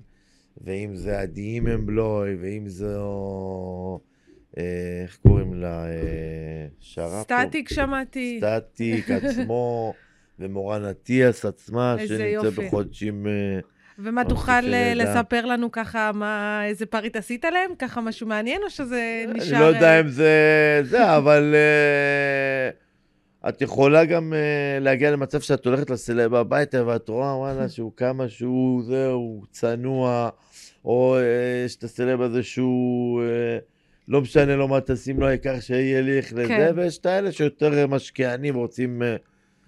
ואם 0.64 0.96
זה 0.96 1.20
עדי 1.20 1.42
הימלבלוי, 1.42 2.36
ואם 2.42 2.70
זו... 2.70 4.00
אה, 4.58 4.64
איך 5.04 5.18
קוראים 5.28 5.54
לה? 5.54 5.86
אה, 5.86 6.68
שרה 6.80 7.24
פה? 7.28 7.44
סטטיק 7.44 7.74
שמעתי. 7.74 8.42
סטטיק 8.44 9.12
עצמו, 9.12 9.94
ומורן 10.40 10.86
אטיאס 10.86 11.46
עצמה, 11.46 11.96
איזה 12.00 12.18
שנמצא 12.18 12.48
יופי. 12.48 12.68
בחודשים... 12.68 13.28
אה, 13.28 13.60
ומה 14.00 14.26
תוכל. 14.26 14.62
לספר 14.96 15.46
לנו 15.46 15.72
ככה, 15.72 16.12
מה, 16.14 16.62
איזה 16.66 16.86
פריט 16.86 17.16
עשית 17.16 17.46
להם? 17.46 17.72
ככה 17.80 18.02
משהו 18.02 18.28
מעניין, 18.28 18.62
או 18.64 18.70
שזה 18.70 19.26
אני 19.30 19.40
נשאר... 19.40 19.60
לא 19.60 19.66
יודע 19.66 20.00
אם 20.00 20.08
זה 20.08 20.82
זה, 20.84 21.10
אבל 21.18 21.56
את 23.50 23.62
יכולה 23.62 24.06
גם 24.06 24.34
להגיע 24.82 25.12
למצב 25.12 25.42
שאת 25.42 25.66
הולכת 25.66 25.90
לסלב 25.90 26.36
הביתה 26.36 26.88
ואת 26.88 27.10
רואה, 27.10 27.38
וואלה, 27.38 27.70
שהוא 27.76 27.92
כמה 27.98 28.30
שהוא, 28.30 28.84
זהו, 28.84 29.44
צנוע, 29.52 30.30
או 30.86 31.18
יש 31.66 31.76
את 31.76 31.84
הסלב 31.84 32.22
הזה 32.22 32.44
שהוא... 32.44 33.22
לא 34.08 34.22
משנה 34.22 34.56
לו 34.56 34.68
מה 34.68 34.82
תשים 34.82 35.20
לו, 35.20 35.28
העיקר 35.28 35.60
שיהיה 35.60 36.02
ליך 36.02 36.34
לזה, 36.34 36.48
כן. 36.48 36.72
ויש 36.76 36.98
את 36.98 37.06
האלה 37.06 37.32
שיותר 37.32 37.78
אה, 37.78 37.88
משקיענים 37.88 38.56
ורוצים 38.56 39.04
אה, 39.04 39.16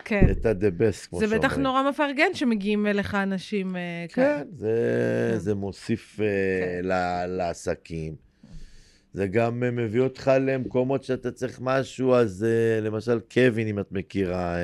כן. 0.05 0.27
את 0.31 0.45
ה-the 0.45 0.71
כמו 1.09 1.19
זה 1.19 1.25
שאומרים. 1.27 1.39
בטח 1.39 1.57
נורא 1.57 1.89
מפרגן 1.89 2.33
שמגיעים 2.33 2.87
אליך 2.87 3.15
אנשים 3.15 3.75
אה, 3.75 4.05
כאלה. 4.13 4.37
כן, 4.37 4.47
זה, 4.55 5.29
כן. 5.33 5.39
זה 5.39 5.55
מוסיף 5.55 6.15
כן. 6.17 6.23
ל- 6.87 7.25
לעסקים. 7.27 8.15
זה 9.13 9.27
גם 9.27 9.59
מביא 9.59 10.01
אותך 10.01 10.31
למקומות 10.41 11.03
שאתה 11.03 11.31
צריך 11.31 11.59
משהו, 11.61 12.15
אז 12.15 12.45
למשל 12.81 13.19
קווין, 13.33 13.67
אם 13.67 13.79
את 13.79 13.91
מכירה, 13.91 14.55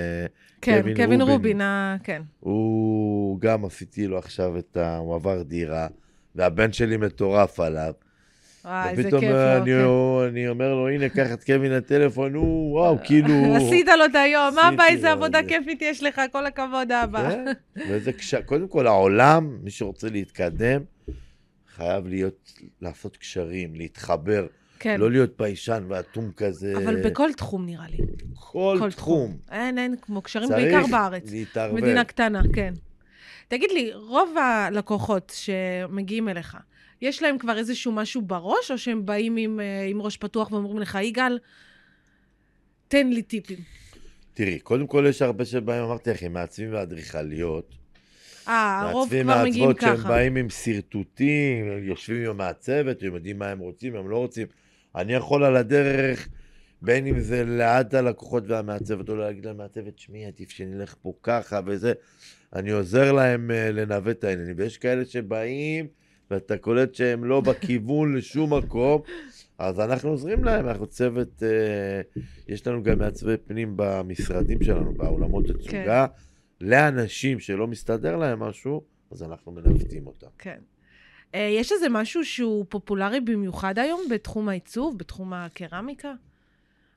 כן, 0.61 0.79
קווין 0.81 0.95
קווין 0.95 1.21
רובין. 1.21 1.35
רובין, 1.37 1.61
אה, 1.61 1.95
כן. 2.03 2.21
הוא 2.39 3.39
גם 3.39 3.65
עשיתי 3.65 4.07
לו 4.07 4.17
עכשיו 4.17 4.57
את 4.57 4.77
ה... 4.77 4.97
הוא 4.97 5.15
עבר 5.15 5.41
דירה, 5.43 5.87
והבן 6.35 6.71
שלי 6.73 6.97
מטורף 6.97 7.59
עליו. 7.59 7.93
וואי, 8.65 8.89
איזה 8.89 9.01
ופתאום 9.01 9.21
כיף 9.21 9.31
אה, 9.31 9.59
לו, 9.59 10.21
אני, 10.23 10.31
כן. 10.31 10.37
אני 10.37 10.47
אומר 10.47 10.73
לו, 10.75 10.89
הנה, 10.89 11.09
קח 11.09 11.33
את 11.33 11.43
קווין 11.43 11.71
לטלפון, 11.71 12.33
הוא, 12.33 12.73
וואו, 12.73 12.97
כאילו... 13.03 13.33
עשית 13.57 13.87
לו 13.87 14.05
את 14.05 14.15
היום, 14.15 14.59
אבא, 14.59 14.83
איזה 14.85 15.11
עבודה. 15.11 15.39
כיפית 15.47 15.81
יש 15.81 16.03
לך, 16.03 16.21
כל 16.31 16.45
הכבוד, 16.45 16.91
אבא. 16.91 17.29
כן, 17.29 17.45
וזה 17.89 18.13
קש... 18.13 18.35
קודם 18.35 18.67
כל, 18.67 18.87
העולם, 18.87 19.57
מי 19.63 19.71
שרוצה 19.71 20.09
להתקדם, 20.09 20.81
חייב 21.75 22.07
להיות, 22.07 22.53
לעשות 22.81 23.17
קשרים, 23.17 23.75
להתחבר, 23.75 24.47
כן, 24.79 24.99
לא 24.99 25.11
להיות 25.11 25.37
ביישן 25.37 25.83
ואטום 25.87 26.31
כזה. 26.37 26.73
אבל 26.77 27.01
בכל 27.03 27.33
תחום 27.33 27.65
נראה 27.65 27.85
לי. 27.89 27.97
כל, 28.33 28.77
כל 28.79 28.91
תחום. 28.91 29.37
אין, 29.51 29.77
אין, 29.77 29.95
כמו 30.01 30.21
קשרים 30.21 30.47
צריך 30.47 30.73
בעיקר 30.73 30.87
בארץ. 30.91 31.31
להתערבב. 31.31 31.75
מדינה 31.75 32.03
קטנה, 32.03 32.41
כן. 32.53 32.73
תגיד 33.47 33.71
לי, 33.71 33.91
רוב 33.93 34.37
הלקוחות 34.37 35.31
שמגיעים 35.35 36.29
אליך, 36.29 36.57
יש 37.03 37.21
להם 37.21 37.37
כבר 37.37 37.57
איזשהו 37.57 37.91
משהו 37.91 38.21
בראש, 38.21 38.71
או 38.71 38.77
שהם 38.77 39.05
באים 39.05 39.35
עם, 39.37 39.59
אה, 39.59 39.83
עם 39.83 40.01
ראש 40.01 40.17
פתוח 40.17 40.51
ואומרים 40.51 40.79
לך, 40.79 40.97
יגאל, 41.01 41.39
תן 42.87 43.07
לי 43.07 43.21
טיפים. 43.21 43.57
תראי, 44.33 44.59
קודם 44.59 44.87
כל 44.87 45.05
יש 45.09 45.21
הרבה 45.21 45.45
שבאים, 45.45 45.83
אמרתי 45.83 46.09
לך, 46.09 46.23
עם 46.23 46.33
מעצבים 46.33 46.73
ואדריכליות. 46.73 47.75
אה, 48.47 48.81
הרוב 48.81 49.09
כבר 49.21 49.43
מגיעים 49.43 49.67
מעצבות 49.67 49.81
שהם 49.81 49.97
ככה. 49.97 50.09
באים 50.09 50.35
עם 50.35 50.49
שרטוטים, 50.49 51.71
הם 51.71 51.83
יושבים 51.83 52.23
עם 52.23 52.29
המעצבת, 52.29 53.03
הם 53.03 53.15
יודעים 53.15 53.39
מה 53.39 53.49
הם 53.49 53.59
רוצים, 53.59 53.95
הם 53.95 54.09
לא 54.09 54.17
רוצים. 54.17 54.47
אני 54.95 55.13
יכול 55.13 55.43
על 55.43 55.55
הדרך, 55.55 56.27
בין 56.81 57.07
אם 57.07 57.19
זה 57.19 57.43
ליד 57.43 57.95
הלקוחות 57.95 58.43
והמעצבת, 58.47 59.09
או 59.09 59.15
להגיד 59.15 59.45
למעצבת, 59.45 59.99
שמי, 59.99 60.25
עדיף 60.25 60.49
שנלך 60.49 60.95
פה 61.01 61.13
ככה 61.23 61.59
וזה. 61.65 61.93
אני 62.55 62.71
עוזר 62.71 63.11
להם 63.11 63.51
uh, 63.51 63.71
לנווט 63.71 64.19
את 64.19 64.23
העניינים. 64.23 64.55
ויש 64.57 64.77
כאלה 64.77 65.05
שבאים, 65.05 65.87
ואתה 66.31 66.57
קולט 66.57 66.95
שהם 66.95 67.25
לא 67.25 67.41
בכיוון 67.41 68.15
לשום 68.15 68.53
מקום, 68.53 69.01
אז 69.57 69.79
אנחנו 69.79 70.09
עוזרים 70.09 70.43
להם, 70.43 70.69
אנחנו 70.69 70.87
צוות, 70.87 71.43
uh, 71.43 72.19
יש 72.47 72.67
לנו 72.67 72.83
גם 72.83 72.99
מעצבי 72.99 73.37
פנים 73.37 73.73
במשרדים 73.75 74.63
שלנו, 74.63 74.93
באולמות 74.93 75.45
תצוגה. 75.47 76.05
לאנשים 76.61 77.39
שלא 77.39 77.67
מסתדר 77.67 78.15
להם 78.17 78.39
משהו, 78.39 78.83
אז 79.11 79.23
אנחנו 79.23 79.51
מנווטים 79.51 80.07
אותם. 80.07 80.27
כן. 80.37 80.59
אה, 81.35 81.39
יש 81.39 81.71
איזה 81.71 81.89
משהו 81.89 82.25
שהוא 82.25 82.65
פופולרי 82.69 83.19
במיוחד 83.19 83.79
היום 83.79 84.01
בתחום 84.09 84.49
העיצוב, 84.49 84.97
בתחום 84.97 85.33
הקרמיקה? 85.33 86.13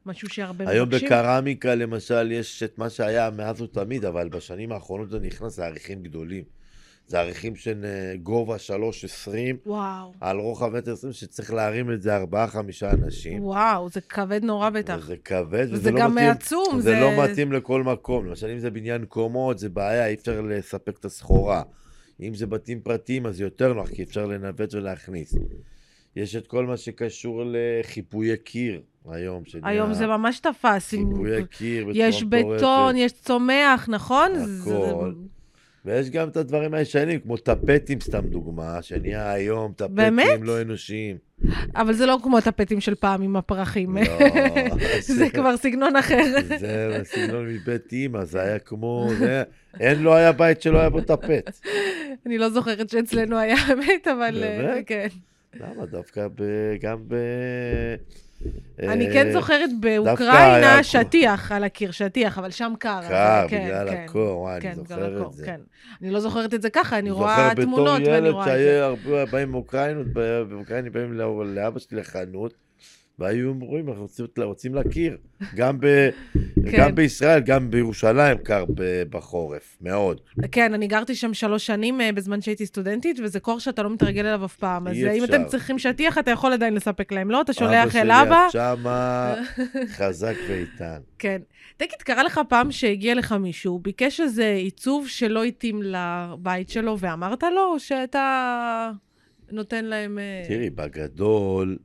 משהו 0.06 0.28
שהרבה 0.28 0.71
היום 0.71 0.88
מבקשים? 0.88 1.09
בקרמיקה, 1.09 1.75
למשל, 1.75 2.33
יש 2.33 2.62
את 2.62 2.78
מה 2.78 2.90
שהיה 2.90 3.30
מאז 3.30 3.61
ומתמיד, 3.61 4.04
אבל 4.04 4.28
בשנים 4.28 4.73
האחרונות 4.73 5.11
זה 5.11 5.21
נכנס 5.21 5.59
לעריכים 5.59 6.02
גדולים. 6.02 6.45
זה 7.08 7.20
עריכים 7.20 7.56
של 7.56 7.84
אה, 7.84 8.16
גובה 8.16 8.56
3.20 8.56 9.28
וואו, 9.66 10.12
על 10.20 10.38
רוחב 10.38 10.76
מטר 10.76 10.92
20, 10.92 11.12
שצריך 11.12 11.52
להרים 11.52 11.92
את 11.92 12.02
זה 12.02 12.16
ארבעה-חמישה 12.16 12.90
אנשים. 12.90 13.44
וואו, 13.44 13.88
זה 13.88 14.00
כבד 14.00 14.44
נורא 14.44 14.70
בטח. 14.70 14.98
וזה 15.02 15.16
כבד, 15.25 15.64
וזה 15.66 15.72
וזה 15.75 15.90
לא 15.90 16.00
גם 16.00 16.14
מתאים. 16.14 16.30
עצום, 16.30 16.64
זה 16.80 16.80
זה- 16.80 17.00
לא 17.00 17.25
מתאים 17.25 17.52
לכל 17.52 17.82
מקום. 17.82 18.26
למשל, 18.26 18.46
אם 18.50 18.58
זה 18.58 18.70
בניין 18.70 19.04
קומות, 19.04 19.58
זה 19.58 19.68
בעיה, 19.68 20.06
אי 20.06 20.14
אפשר 20.14 20.40
לספק 20.40 20.98
את 21.00 21.04
הסחורה. 21.04 21.62
אם 22.20 22.34
זה 22.34 22.46
בתים 22.46 22.80
פרטיים, 22.80 23.26
אז 23.26 23.40
יותר 23.40 23.72
נוח, 23.72 23.88
כי 23.88 24.02
אפשר 24.02 24.26
לנווט 24.26 24.75
ולהכניס. 24.75 25.34
יש 26.16 26.36
את 26.36 26.46
כל 26.46 26.66
מה 26.66 26.76
שקשור 26.76 27.42
לחיפויי 27.46 28.36
קיר 28.36 28.80
היום. 29.08 29.42
שנהיה 29.44 29.75
היום 29.75 29.92
זה 29.94 30.06
ממש 30.06 30.40
תפס. 30.40 30.94
עם- 30.94 31.08
חיפויי 31.14 31.44
קיר 31.46 31.84
בצורה 31.84 32.06
יש 32.08 32.22
מטורפת. 32.22 32.56
בטון, 32.58 32.96
יש 32.96 33.12
צומח, 33.12 33.88
נכון? 33.88 34.30
הכל. 34.32 34.40
זה- 34.44 35.35
ויש 35.86 36.10
גם 36.10 36.28
את 36.28 36.36
הדברים 36.36 36.74
הישנים, 36.74 37.20
כמו 37.20 37.36
טפטים, 37.36 38.00
סתם 38.00 38.26
דוגמה, 38.26 38.82
שנהיה 38.82 39.32
היום 39.32 39.72
באמת? 39.90 40.26
טפטים 40.26 40.42
לא 40.42 40.60
אנושיים. 40.62 41.16
אבל 41.74 41.92
זה 41.92 42.06
לא 42.06 42.18
כמו 42.22 42.38
הטפטים 42.38 42.80
של 42.80 42.94
פעם 42.94 43.22
עם 43.22 43.36
הפרחים. 43.36 43.96
לא, 43.96 44.02
זה 45.18 45.30
כבר 45.30 45.56
סגנון 45.56 45.96
אחר. 45.96 46.22
זה 46.58 47.00
סגנון 47.04 47.48
מבית 47.48 47.92
אימא, 47.92 48.24
זה 48.24 48.40
היה 48.40 48.58
כמו... 48.58 49.08
זה... 49.18 49.42
אין, 49.80 50.02
לא 50.02 50.14
היה 50.14 50.32
בית 50.32 50.62
שלא 50.62 50.78
היה 50.78 50.90
בו 50.90 51.00
טפט. 51.00 51.60
אני 52.26 52.38
לא 52.38 52.50
זוכרת 52.50 52.90
שאצלנו 52.90 53.38
היה 53.38 53.56
אמת, 53.72 54.08
אבל 54.08 54.42
אה, 54.42 54.58
באמת? 54.58 54.84
כן. 54.86 55.08
למה? 55.54 55.86
דווקא 55.86 56.28
ב... 56.34 56.42
גם 56.80 56.98
ב... 57.08 57.14
אני 58.78 59.08
אה, 59.08 59.12
כן 59.12 59.32
זוכרת 59.32 59.70
באוקראינה 59.80 60.82
שטיח 60.82 61.52
על 61.52 61.64
הקיר, 61.64 61.90
שטיח, 61.90 62.38
אבל 62.38 62.50
שם 62.50 62.72
קר. 62.78 63.00
קר, 63.08 63.46
כן, 63.48 63.64
בגלל 63.64 63.90
כן. 63.90 64.04
הקור, 64.08 64.40
וואי, 64.40 64.60
כן, 64.60 64.68
אני 64.68 64.82
בגלל 64.82 65.10
זוכר 65.16 65.26
את 65.26 65.32
זה. 65.32 65.46
כן. 65.46 65.60
אני 66.02 66.10
לא 66.10 66.20
זוכרת 66.20 66.54
את 66.54 66.62
זה 66.62 66.70
ככה, 66.70 66.98
אני 66.98 67.00
אני 67.00 67.10
רואה 67.10 67.48
זוכר 67.50 67.62
תמונות 67.64 68.00
בתור 68.00 68.14
ואני 68.14 68.26
ילד 68.26 68.34
רואה 68.34 68.44
את 68.46 68.58
זה. 68.58 68.64
שהיה 68.64 68.84
הרבה 68.84 69.26
באים 69.26 69.50
מאוקראינות, 69.50 70.06
באוקראינים 70.50 70.92
באים 70.92 71.12
לא- 71.12 71.44
לאבא 71.46 71.78
שלי 71.78 72.00
לחנות, 72.00 72.54
והיו 73.18 73.49
אומרים, 73.49 73.88
אנחנו 73.88 74.02
רוצים, 74.02 74.26
רוצים 74.38 74.75
להכיר. 74.75 75.16
גם, 75.54 75.80
ב, 75.80 75.87
כן. 76.70 76.78
גם 76.78 76.94
בישראל, 76.94 77.40
גם 77.40 77.70
בירושלים 77.70 78.38
קר 78.38 78.64
בחורף, 79.11 79.76
מאוד. 79.80 80.20
כן, 80.52 80.75
אני 80.75 80.87
גרתי 80.87 81.14
שם 81.14 81.35
שלוש 81.35 81.66
שנים 81.66 82.00
אה, 82.00 82.12
בזמן 82.12 82.40
שהייתי 82.40 82.66
סטודנטית, 82.66 83.20
וזה 83.23 83.40
קור 83.40 83.61
שאתה 83.61 83.82
לא 83.82 83.90
מתרגל 83.90 84.26
אליו 84.26 84.44
אף 84.44 84.56
פעם. 84.56 84.88
אז 84.88 84.96
אה, 84.96 85.12
אם 85.12 85.23
אפשר. 85.23 85.37
אתם 85.37 85.44
צריכים 85.44 85.78
שטיח, 85.78 86.18
אתה 86.18 86.30
יכול 86.30 86.52
עדיין 86.52 86.75
לספק 86.75 87.12
להם, 87.12 87.30
לא? 87.30 87.40
אתה 87.40 87.52
שולח 87.52 87.96
אל 87.96 88.11
אבא 88.11 88.23
אבא. 88.23 88.46
שלי 88.50 88.61
שמה 88.61 89.35
חזק 89.88 90.35
ואיתן. 90.49 90.99
כן. 91.18 91.40
תגיד, 91.76 92.02
קרה 92.04 92.23
לך 92.23 92.40
פעם 92.49 92.73
שהגיע 92.73 93.14
לך 93.14 93.32
מישהו, 93.32 93.78
ביקש 93.78 94.20
איזה 94.20 94.52
עיצוב 94.52 95.08
שלא 95.08 95.44
התאים 95.44 95.82
לבית 95.82 96.68
שלו, 96.68 96.99
ואמרת 96.99 97.42
לו, 97.42 97.73
או 97.73 97.80
שאתה 97.80 98.90
נותן 99.50 99.85
להם... 99.85 100.18
אה, 100.18 100.49
תראי, 100.49 100.70
בגדול, 100.70 101.76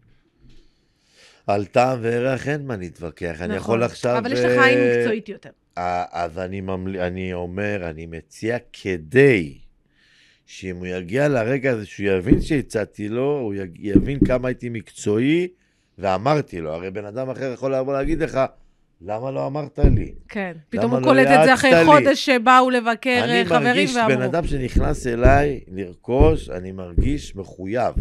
על 1.48 1.66
טעם 1.66 2.00
וערך 2.02 2.48
אין 2.48 2.68
מה 2.68 2.76
להתווכח. 2.76 3.36
אני 3.42 3.56
יכול 3.56 3.78
נכון. 3.78 3.92
עכשיו... 3.92 4.18
אבל 4.18 4.34
יש 4.34 4.40
לך 4.40 4.64
עין 4.64 4.78
אה, 4.78 4.98
מקצועית 5.00 5.30
יותר. 5.30 5.50
אז 5.76 6.40
אני, 6.40 6.62
ממל... 6.62 7.00
אני 7.00 7.34
אומר, 7.34 7.90
אני 7.90 8.06
מציע 8.06 8.58
כדי 8.74 9.58
שאם 10.46 10.76
הוא 10.76 10.88
יגיע 10.88 11.28
לרגע 11.28 11.72
הזה 11.72 11.86
שהוא 11.86 12.08
יבין 12.08 12.42
שהצעתי 12.42 13.10
לו, 13.10 13.40
הוא 13.40 13.54
יג... 13.54 13.72
יבין 13.80 14.20
כמה 14.20 14.48
הייתי 14.48 14.70
מקצועי, 14.70 15.48
ואמרתי 15.98 16.62
לו, 16.62 16.74
הרי 16.74 16.92
בן 16.92 17.06
אדם 17.06 17.30
אחר 17.30 17.52
יכול 17.54 17.76
לבוא 17.76 17.94
להגיד 17.94 18.24
לך, 18.24 18.40
למה 19.02 19.32
לא 19.32 19.48
אמרת 19.48 19.80
לי? 19.80 20.14
כן. 20.30 20.58
פתאום 20.70 20.86
למה 20.86 20.94
הוא 20.94 21.02
לא 21.02 21.08
קולט 21.08 21.28
את 21.28 21.46
זה 21.46 21.54
אחרי 21.54 21.72
לי? 21.72 21.86
חודש 21.86 22.26
שבאו 22.26 22.70
לבקר 22.70 23.20
אני 23.24 23.40
אה, 23.40 23.46
חברים 23.46 23.64
מרגיש, 23.64 23.96
בן 23.96 24.12
ואמרו. 24.12 24.26
אדם 24.26 24.48
שנכנס 24.48 25.08
אליי 25.08 25.60
לרכוש, 25.68 26.50
אני 26.50 26.72
מרגיש 26.72 27.36
מחויב. 27.36 27.94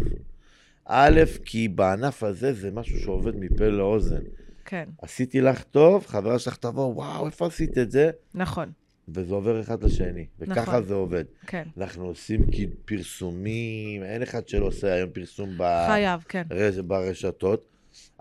א', 0.85 1.21
כי 1.45 1.67
בענף 1.67 2.23
הזה 2.23 2.53
זה 2.53 2.71
משהו 2.71 2.99
שעובד 2.99 3.35
מפה 3.35 3.67
לאוזן. 3.67 4.21
כן, 4.65 4.89
עשיתי 5.01 5.41
לך 5.41 5.63
טוב, 5.63 6.05
חברה 6.07 6.39
שלך 6.39 6.55
תבוא, 6.57 6.93
וואו, 6.93 7.25
איפה 7.25 7.47
עשית 7.47 7.77
את 7.77 7.91
זה? 7.91 8.11
נכון, 8.35 8.71
וזה 9.07 9.33
עובר 9.35 9.61
אחד 9.61 9.83
לשני, 9.83 10.25
וככה 10.39 10.61
נכון. 10.61 10.83
זה 10.83 10.93
עובד. 10.93 11.23
כן. 11.47 11.63
אנחנו 11.77 12.05
עושים 12.05 12.51
כאילו 12.51 12.71
פרסומים, 12.85 14.03
אין 14.03 14.21
אחד 14.23 14.47
שלא 14.47 14.65
עושה 14.65 14.93
היום 14.93 15.09
פרסום 15.09 15.49
ב- 15.57 15.87
חייב, 15.87 16.23
כן. 16.29 16.43
רש- 16.51 16.77
ברשתות, 16.77 17.65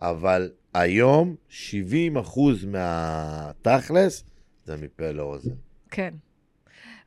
אבל 0.03 0.51
היום 0.75 1.35
70 1.49 2.17
אחוז 2.17 2.65
מהתכלס 2.65 4.25
זה 4.65 4.77
מפה 4.77 5.11
לאוזן. 5.11 5.51
כן. 5.91 6.15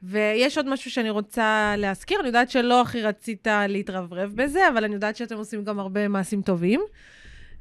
ויש 0.03 0.57
עוד 0.57 0.69
משהו 0.69 0.91
שאני 0.91 1.09
רוצה 1.09 1.73
להזכיר, 1.77 2.19
אני 2.19 2.27
יודעת 2.27 2.49
שלא 2.49 2.81
הכי 2.81 3.01
רצית 3.01 3.47
להתרברב 3.67 4.31
בזה, 4.35 4.69
אבל 4.73 4.83
אני 4.83 4.93
יודעת 4.93 5.15
שאתם 5.15 5.35
עושים 5.35 5.63
גם 5.63 5.79
הרבה 5.79 6.07
מעשים 6.07 6.41
טובים. 6.41 6.81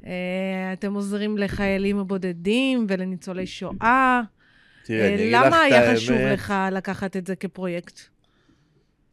אה, 0.05 0.73
אתם 0.73 0.93
עוזרים 0.93 1.37
לחיילים 1.37 1.99
הבודדים 1.99 2.85
ולניצולי 2.89 3.47
שואה. 3.47 4.21
תראי, 4.83 5.01
אה, 5.01 5.07
אני 5.07 5.15
אגיד 5.15 5.33
לך 5.33 5.41
את 5.41 5.45
למה 5.45 5.61
היה 5.61 5.95
חשוב 5.95 6.17
האמת, 6.17 6.39
לך 6.39 6.53
לקחת 6.71 7.17
את 7.17 7.27
זה 7.27 7.35
כפרויקט? 7.35 8.12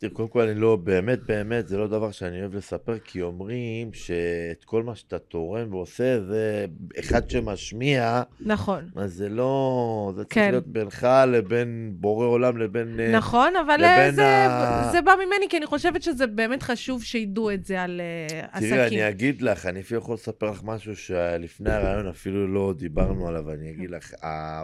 תראי, 0.01 0.13
קודם 0.13 0.29
כל, 0.29 0.41
אני 0.41 0.61
לא, 0.61 0.77
באמת, 0.77 1.19
באמת, 1.29 1.69
זה 1.69 1.79
לא 1.79 1.87
דבר 1.87 2.11
שאני 2.11 2.41
אוהב 2.41 2.55
לספר, 2.55 2.99
כי 2.99 3.23
אומרים 3.23 3.93
שאת 3.93 4.65
כל 4.65 4.83
מה 4.83 4.95
שאתה 4.95 5.19
תורם 5.19 5.75
ועושה, 5.75 6.21
זה 6.21 6.67
אחד 7.01 7.31
שמשמיע, 7.31 8.23
נכון. 8.41 8.89
אז 8.97 9.13
זה 9.15 9.29
לא, 9.29 10.13
זה 10.17 10.25
צריך 10.25 10.35
כן. 10.35 10.51
להיות 10.51 10.67
בינך 10.67 11.09
לבין 11.29 11.93
בורא 11.95 12.27
עולם, 12.27 12.57
לבין... 12.59 13.01
אה, 13.01 13.13
נכון, 13.13 13.53
אבל 13.57 13.85
אה, 13.85 13.97
לבין 13.99 14.15
זה, 14.15 14.27
ה- 14.47 14.89
זה 14.93 15.03
בא 15.03 15.13
ממני, 15.27 15.49
כי 15.51 15.57
אני 15.57 15.67
חושבת 15.67 16.03
שזה 16.03 16.27
באמת 16.27 16.63
חשוב 16.63 17.03
שידעו 17.03 17.51
את 17.51 17.65
זה 17.65 17.83
על 17.83 18.01
אה, 18.01 18.47
עסקים. 18.53 18.71
תראי, 18.71 18.87
אני 18.87 19.09
אגיד 19.09 19.43
לך, 19.43 19.67
אני 19.67 19.81
אפילו 19.81 20.01
יכול 20.01 20.15
לספר 20.15 20.51
לך 20.51 20.61
משהו 20.65 20.97
שלפני 20.97 21.73
הרעיון 21.73 22.09
אפילו 22.09 22.49
לא 22.49 22.75
דיברנו 22.77 23.29
עליו, 23.29 23.51
אני 23.53 23.71
אגיד 23.71 23.91
לך, 23.91 24.13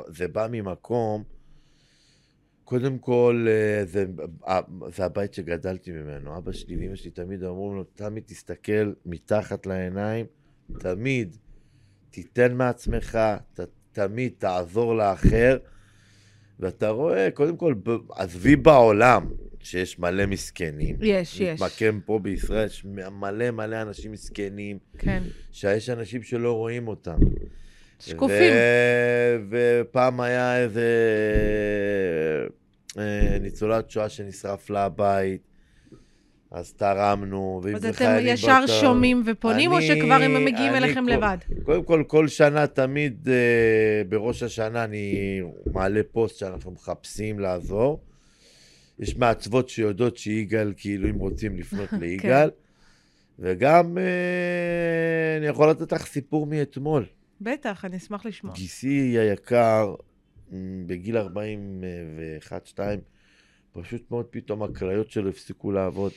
זה 0.07 0.29
בא 0.29 0.47
ממקום, 0.51 1.36
קודם 2.67 2.99
כל, 2.99 3.47
אה, 3.49 3.85
זה, 3.85 4.07
ה- 4.49 4.91
זה 4.97 5.05
הבית 5.05 5.35
שגדלתי 5.35 5.93
ממנו. 5.93 6.39
אבא 6.39 6.53
שלי 6.53 6.77
ואמא 6.77 6.97
שלי 6.97 7.11
תמיד 7.11 7.43
אמרו 7.45 7.75
לו, 7.75 7.85
תמיד 7.85 8.23
תסתכל 8.27 8.93
מתחת 9.07 9.67
לעיניים, 9.67 10.27
תמיד 10.79 11.37
תיתן 12.11 12.55
מעצמך, 12.55 13.19
ת, 13.55 13.61
תמיד 13.93 14.33
תעזור 14.39 14.95
לאחר. 14.97 15.57
ואתה 16.61 16.89
רואה, 16.89 17.29
קודם 17.35 17.57
כל, 17.57 17.75
עזבי 18.17 18.57
בעולם, 18.57 19.27
שיש 19.61 19.99
מלא 19.99 20.27
מסכנים. 20.27 20.97
יש, 21.01 21.41
יש. 21.41 21.63
מתמקם 21.63 22.01
פה 22.05 22.19
בישראל, 22.19 22.67
יש 22.67 22.85
מלא 23.21 23.51
מלא 23.51 23.83
אנשים 23.83 24.13
מסכנים, 24.13 24.79
כן. 24.99 25.23
שיש 25.53 25.91
אנשים 25.91 26.23
שלא 26.23 26.53
רואים 26.53 26.89
אותם. 26.89 27.19
שקופים. 28.01 28.53
ו... 29.51 29.57
ופעם 29.81 30.21
היה 30.21 30.63
איזה 30.63 30.87
אה, 32.99 33.39
ניצולת 33.41 33.91
שואה 33.91 34.09
שנשרף 34.09 34.71
לה 34.71 34.85
הבית, 34.85 35.41
אז 36.51 36.73
תרמנו, 36.73 37.61
ואם 37.65 37.75
אז 37.77 37.83
זה 37.83 37.89
אתם 37.89 37.97
חיילים 37.99 38.35
ישר 38.35 38.47
באותה- 38.67 38.73
שומעים 38.81 39.23
ופונים, 39.27 39.73
או 39.73 39.77
אני- 39.79 39.87
שכבר 39.87 40.15
הם 40.15 40.45
מגיעים 40.45 40.75
אליכם 40.75 41.05
כל- 41.07 41.13
לבד? 41.13 41.37
קודם 41.65 41.85
כל, 41.85 42.03
כל 42.07 42.29
שנה 42.29 42.67
תמיד 42.67 43.29
אה, 43.29 43.35
בראש 44.09 44.43
השנה 44.43 44.85
אני 44.85 45.41
מעלה 45.73 46.01
פוסט 46.13 46.39
שאנחנו 46.39 46.71
מחפשים 46.71 47.39
לעזור. 47.41 48.01
יש 48.99 49.17
מעצבות 49.17 49.69
שיודעות 49.69 50.17
שיגאל, 50.17 50.73
כאילו, 50.77 51.09
אם 51.09 51.15
רוצים 51.19 51.57
לפנות 51.59 51.89
כן. 51.91 52.01
ליגאל. 52.01 52.51
וגם 53.39 53.99
אה, 53.99 54.05
אני 55.39 55.47
יכול 55.47 55.71
לתת 55.71 55.93
לך 55.93 56.07
סיפור 56.07 56.47
מאתמול. 56.47 57.05
בטח, 57.41 57.85
אני 57.85 57.97
אשמח 57.97 58.27
לשמוע. 58.27 58.55
גיסי 58.55 59.19
היקר, 59.19 59.95
בגיל 60.87 61.17
41-2, 61.17 62.79
פשוט 63.73 64.11
מאוד 64.11 64.27
פתאום 64.31 64.63
הכליות 64.63 65.11
שלו 65.11 65.29
הפסיקו 65.29 65.73
לעבוד. 65.73 66.13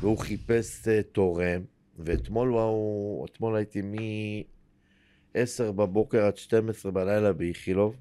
והוא 0.00 0.18
חיפש 0.18 0.88
אה, 0.88 1.02
תורם, 1.02 1.62
ואתמול 1.98 2.48
הוא, 2.48 3.26
אתמול 3.26 3.56
הייתי 3.56 3.82
מ-10 3.82 5.72
בבוקר 5.72 6.24
עד 6.24 6.36
12 6.36 6.92
בלילה 6.92 7.32
באיכילוב, 7.32 7.96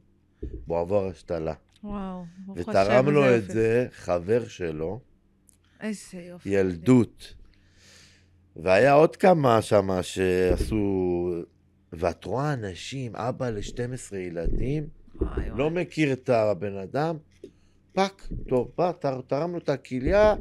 והוא 0.68 0.80
עבר 0.80 1.08
השתלה. 1.08 1.54
וואו, 1.84 2.24
ברוך 2.38 2.58
השם, 2.58 2.70
ותרם 2.70 3.10
לו 3.10 3.36
את. 3.36 3.44
זה 3.52 3.88
חבר 3.92 4.48
שלו, 4.48 5.00
איזה 5.82 6.18
יופי. 6.18 6.50
ילדות. 6.50 7.34
והיה 8.56 8.94
עוד 8.94 9.16
כמה 9.16 9.62
שמה 9.62 10.04
שעשו... 10.04 11.32
ואת 11.94 12.26
רואה 12.26 12.54
אנשים, 12.54 13.16
אבא 13.16 13.50
ל-12 13.50 14.16
ילדים, 14.16 14.88
וואי, 15.16 15.30
וואי. 15.38 15.50
לא 15.58 15.70
מכיר 15.70 16.14
את 16.14 16.30
הבן 16.30 16.78
אדם, 16.78 17.16
טאק, 17.94 18.28
טוב, 18.50 18.72
בא, 18.78 18.92
תר- 19.00 19.22
תרם 19.28 19.52
לו 19.52 19.58
את 19.58 19.70
הכליה, 19.70 20.36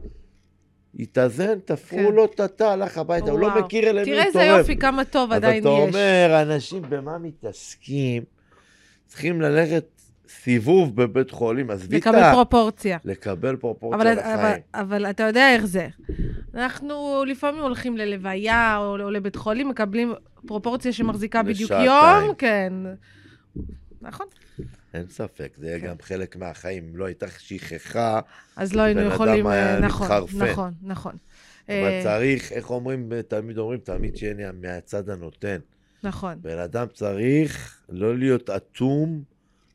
התאזן, 0.99 1.59
תפרו 1.65 1.99
כן. 1.99 2.15
לו 2.15 2.25
את 2.25 2.41
התא, 2.41 2.65
הלך 2.65 2.99
הביתה, 2.99 3.31
הוא 3.31 3.41
לא. 3.41 3.61
מכיר 3.65 3.91
אלינו 3.91 4.05
תראה 4.07 4.25
איזה. 4.25 4.43
יופי, 4.43 4.77
כמה 4.77 5.05
טוב 5.05 5.33
עדיין 5.33 5.67
אז 5.67 5.73
אתה 5.73 5.89
יש. 5.89 5.95
אומר, 5.95 6.43
אנשים 6.43 6.83
במה 6.89 7.19
מתעסקים? 7.19 8.23
צריכים 9.07 9.41
ללכת 9.41 9.85
סיבוב 10.29 10.97
בבית 11.03 11.31
חולים, 11.31 11.71
עזבי 11.71 11.97
את 11.99 12.07
לקבל. 12.07 12.33
פרופורציה. 12.33 12.99
לקבל 13.05 13.49
אבל, 13.49 13.57
פרופורציה 13.57 14.01
אבל, 14.13 14.19
לחיים. 14.51 14.63
אבל 14.75 15.07
אתה 15.11 15.23
יודע 15.23 15.53
איך 15.55 15.65
זה. 15.67 15.89
אנחנו 16.57 17.25
לפעמים 17.27 17.63
הולכים 17.63 17.97
ללוויה 17.97 18.77
או, 18.77 19.01
או 19.01 19.11
לבית 19.11 19.37
חולים, 19.37 19.69
מקבלים 19.69 20.15
פרופורציה 20.47 20.93
שמחזיקה 20.93 21.43
בדיוק. 21.43 21.71
יום, 21.71 22.35
כן. 22.39 22.73
נכון. 24.01 24.27
אין 24.95 25.07
ספק, 25.09 25.53
זה 25.57 25.79
כן. 25.81 25.87
גם 25.87 25.95
חלק 26.03 26.37
מהחיים. 26.37 26.85
אם 26.89 26.97
לא 26.97 27.05
הייתה 27.05 27.27
שכחה, 27.39 28.21
אז 28.57 28.75
לא 28.75 28.83
היינו 28.83 29.01
יכולים... 29.01 29.47
אה, 29.47 29.81
נכון, 29.81 30.07
מתחרפן. 30.07 30.51
נכון, 30.51 30.73
נכון. 30.83 31.17
אבל 31.69 31.77
אה, 31.77 32.01
צריך, 32.03 32.53
איך 32.53 32.71
אומרים, 32.71 33.13
תמיד 33.29 33.59
אומרים, 33.59 33.81
תמיד 33.81 34.17
שיהיה 34.17 34.53
מהצד 34.53 35.11
הנותן. 35.11 35.59
נכון, 36.03 36.39
בן 36.43 36.59
אדם 36.59 36.87
צריך 36.93 37.81
לא 37.89 38.19
להיות 38.19 38.51
אטום 38.51 39.23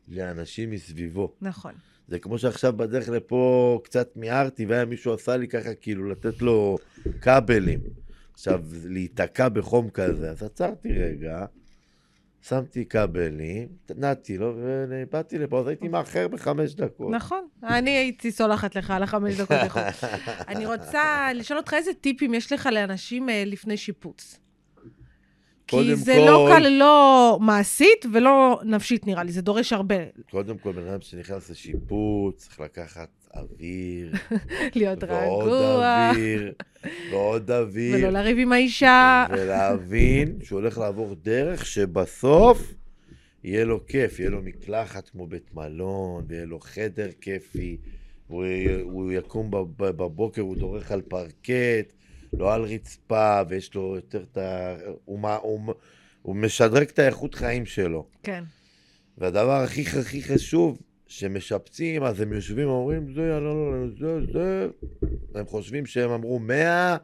לאנשים 0.08 0.72
מסביבו. 0.72 1.34
נכון. 1.42 1.74
זה 2.08 2.20
כמו 2.20 2.38
שעכשיו 2.38 2.74
בדרך 2.74 3.10
לפה 3.10 3.80
קצת 3.84 4.10
מיהרתי, 4.16 4.66
והיה 4.66 4.86
מישהו 4.86 5.14
עשה 5.14 5.38
לי 5.38 5.48
ככה, 5.48 5.74
כאילו, 5.74 6.10
לתת 6.10 6.42
לו 6.42 6.78
כבלים. 7.22 7.80
עכשיו, 8.34 8.62
להיתקע 8.84 9.50
בחום 9.50 9.90
כזה, 9.90 10.32
אז 10.32 10.44
עצרתי 10.44 10.94
רגע, 10.94 11.46
שמתי 12.42 12.86
כבלים, 12.86 13.68
נעתי 13.96 14.38
לו, 14.38 14.54
ובאתי 14.58 15.38
לפה, 15.38 15.60
אז 15.60 15.68
הייתי 15.68 15.88
מאחר 15.88 16.28
בחמש 16.28 16.76
דקות. 16.76 17.12
נכון, 17.12 17.48
אני 17.64 17.90
הייתי 17.90 18.32
סולחת 18.32 18.76
לך 18.76 18.92
על 18.92 19.04
החמש 19.04 19.40
דקות. 19.40 19.58
אני 20.48 20.66
רוצה 20.66 21.30
לשאול 21.36 21.60
אותך 21.60 21.74
איזה 21.74 21.92
טיפים 21.94 22.34
יש 22.34 22.52
לך 22.52 22.70
לאנשים 22.72 23.30
אה, 23.30 23.44
לפני 23.46 23.78
שיפוץ. 23.78 24.40
כי 25.72 25.96
זה 25.96 26.14
כל- 26.14 26.26
לא 26.26 26.50
קל, 26.52 26.70
לא 26.70 27.38
מעשית 27.42 28.06
ולא 28.14 28.60
נפשית 28.66 29.08
נראה 29.08 29.24
לי, 29.24 29.32
זה 29.32 29.42
דורש 29.42 29.74
הרבה 29.74 29.96
קודם 30.32 30.58
כל, 30.58 30.72
בן 30.72 30.88
אדם 30.88 31.02
שנכנס 31.02 31.50
לשיפוץ, 31.50 32.36
צריך 32.48 32.60
לקחת 32.60 33.10
אוויר, 33.36 34.12
להיות 34.76 35.04
ועוד 35.04 35.44
רגוע, 35.44 36.10
אוויר, 36.10 36.52
ועוד 37.12 37.52
אוויר. 37.52 37.96
ולא 37.98 38.10
לריב 38.10 38.38
עם 38.40 38.52
האישה. 38.52 39.26
ולהבין 39.32 40.38
שהוא 40.44 40.60
הולך 40.60 40.78
לעבור 40.78 41.16
דרך 41.24 41.66
שבסוף 41.66 42.74
יהיה 43.44 43.66
לו 43.66 43.86
כיף, 43.88 44.20
יהיה 44.20 44.30
לו 44.30 44.42
מקלחת 44.42 45.10
כמו 45.10 45.28
בית 45.28 45.56
מלון, 45.56 46.24
ויהיה 46.28 46.46
לו 46.46 46.60
חדר 46.60 47.08
כיפי, 47.22 47.78
הוא, 48.28 48.46
הוא 48.82 49.12
יקום 49.12 49.52
בב- 49.52 49.78
בבוקר, 49.98 50.42
הוא 50.42 50.56
דורך 50.56 50.92
על 50.92 51.02
פרקט, 51.02 51.94
לא 52.34 52.54
על 52.54 52.62
רצפה, 52.62 53.42
ויש 53.50 53.76
לו 53.76 53.96
יותר 53.96 54.24
את 54.32 54.38
ה... 54.38 54.76
הוא, 55.06 55.20
מה- 55.20 55.36
הוא, 55.36 55.74
הוא 56.22 56.36
משדרג 56.36 56.88
את 56.88 57.00
האיכות 57.00 57.36
חיים 57.36 57.66
שלו. 57.66 58.08
כן, 58.24 58.44
והדבר 59.18 59.52
הכי 59.64 59.82
הכי 60.00 60.24
חשוב, 60.24 60.80
שמשפצים, 61.08 62.04
אז 62.04 62.22
הם 62.22 62.34
יושבים 62.34 62.68
ואומרים, 62.68 63.14
זה, 63.14 63.22
לא, 63.22 63.42
לא, 63.42 63.72
לא, 63.82 63.88
זה, 64.00 64.32
זה. 64.34 64.68
הם 65.40 65.46
חושבים 65.46 65.86
שהם 65.86 66.10
אמרו 66.12 66.40
100, 66.40 66.98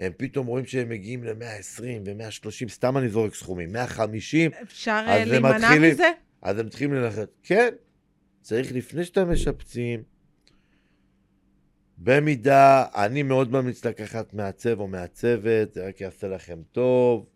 הם 0.00 0.12
פתאום 0.16 0.46
רואים 0.46 0.66
שהם 0.66 0.88
מגיעים 0.88 1.24
ל-120 1.24 1.82
ו-130, 2.06 2.68
סתם 2.68 2.96
אני 2.98 3.08
זורק 3.08 3.34
סכומים, 3.34 3.72
150, 3.72 4.50
אפשר 4.62 5.04
אה, 5.06 5.24
להימנע 5.24 5.56
מתחילים- 5.58 5.92
מזה? 5.92 6.10
אז 6.42 6.58
הם 6.58 6.68
צריכים 6.68 6.92
ללכת. 6.94 7.28
כן, 7.42 7.68
צריך 8.42 8.72
לפני 8.72 9.04
שאתם 9.04 9.30
משפצים. 9.32 10.02
במידה, 11.98 12.84
אני 12.94 13.22
מאוד 13.22 13.52
ממליץ 13.52 13.84
לקחת 13.84 14.34
מעצב 14.34 14.80
או 14.80 14.88
מעצבת, 14.88 15.72
זה 15.72 15.88
רק 15.88 16.00
יעשה 16.00 16.28
לכם 16.28 16.58
טוב. 16.72 17.26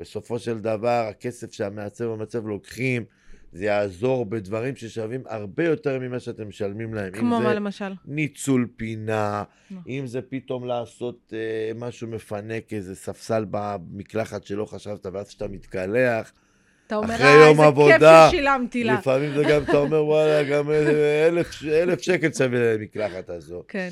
בסופו 0.00 0.38
של 0.38 0.58
דבר, 0.58 1.06
הכסף 1.10 1.52
שהמעצב 1.52 2.04
או 2.04 2.14
המעצב 2.14 2.46
לוקחים, 2.46 3.04
זה 3.52 3.64
יעזור 3.64 4.26
בדברים 4.26 4.76
ששווים 4.76 5.22
הרבה 5.26 5.64
יותר 5.64 5.98
ממה 5.98 6.20
שאתם 6.20 6.48
משלמים 6.48 6.94
להם. 6.94 7.12
כמו 7.12 7.40
מה 7.40 7.54
למשל? 7.54 7.92
ניצול 8.04 8.68
פינה, 8.76 9.44
נו. 9.70 9.80
אם 9.88 10.06
זה 10.06 10.22
פתאום 10.22 10.66
לעשות 10.66 11.32
אה, 11.36 11.72
משהו 11.74 12.08
מפנק, 12.08 12.72
איזה 12.72 12.94
ספסל 12.94 13.44
במקלחת 13.50 14.44
שלא 14.44 14.64
חשבת, 14.64 15.06
ואז 15.06 15.28
כשאתה 15.28 15.48
מתקלח, 15.48 16.32
אתה 16.92 17.00
אומר, 17.00 17.14
אחרי 17.14 17.26
אה, 17.26 17.46
יום 17.46 17.50
איזה 17.50 17.64
עבודה, 17.64 18.28
כיף 18.30 18.30
ששילמתי 18.30 18.84
לה. 18.84 18.94
לפעמים 18.94 19.34
זה 19.34 19.42
גם, 19.50 19.62
אתה 19.62 19.76
אומר, 19.76 20.04
וואלה, 20.04 20.42
גם 20.42 20.70
איזה 20.70 21.26
אלף, 21.28 21.62
אלף 21.64 22.00
שקל 22.00 22.32
שווה 22.32 22.74
למקלחת 22.74 23.30
הזו. 23.30 23.62
כן, 23.68 23.88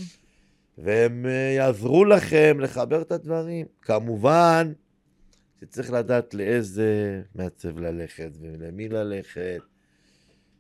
והם 0.79 1.27
אה, 1.27 1.53
יעזרו 1.57 2.05
לכם 2.05 2.61
לחבר 2.61 3.03
את 3.03 3.13
הדברים. 3.13 3.67
כמובן 3.83 4.73
שצריך 5.61 5.93
לדעת 5.93 6.35
לאיזה 6.35 7.23
מעצב 7.35 7.79
ללכת 7.79 8.31
ולמי 8.41 8.89
ללכת, 8.89 9.61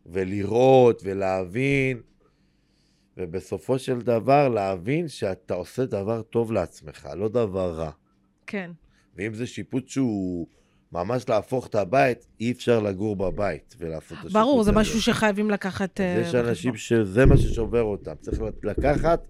ולראות 0.06 1.02
ולהבין, 1.04 2.00
ובסופו 3.16 3.78
של 3.78 4.00
דבר 4.00 4.48
להבין 4.48 5.08
שאתה 5.08 5.54
עושה 5.54 5.84
דבר 5.84 6.22
טוב 6.22 6.52
לעצמך, 6.52 7.08
לא 7.16 7.28
דבר 7.28 7.74
רע. 7.74 7.90
כן. 8.46 8.70
ואם 9.16 9.34
זה 9.34 9.46
שיפוץ 9.46 9.84
שהוא 9.88 10.46
ממש 10.92 11.28
להפוך 11.28 11.66
את 11.66 11.74
הבית, 11.74 12.26
אי 12.40 12.52
אפשר 12.52 12.80
לגור 12.80 13.16
בבית 13.16 13.76
ולעשות 13.78 14.18
את 14.20 14.24
הזה. 14.24 14.38
ברור, 14.38 14.62
זה 14.62 14.72
משהו 14.72 15.02
שחייבים 15.02 15.50
לקחת... 15.50 16.00
אה, 16.00 16.22
יש 16.26 16.34
אנשים. 16.34 16.76
שזה 16.76 17.26
מה 17.26 17.36
ששובר 17.36 17.82
אותם. 17.82 18.14
צריך 18.20 18.38
לקחת 18.62 19.20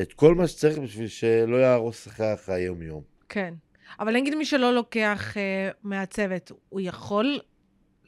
את 0.00 0.12
כל 0.12 0.34
מה 0.34 0.46
שצריך 0.46 0.78
בשביל 0.78 1.08
שלא 1.08 1.56
יהרוס 1.56 2.06
לך 2.06 2.48
היום-יום. 2.48 3.02
כן. 3.28 3.54
אבל 4.00 4.14
נגיד 4.14 4.34
מי 4.34 4.44
שלא 4.44 4.74
לוקח 4.74 5.36
אה, 5.36 5.70
מהצוות, 5.82 6.52
הוא 6.68 6.80
יכול 6.80 7.40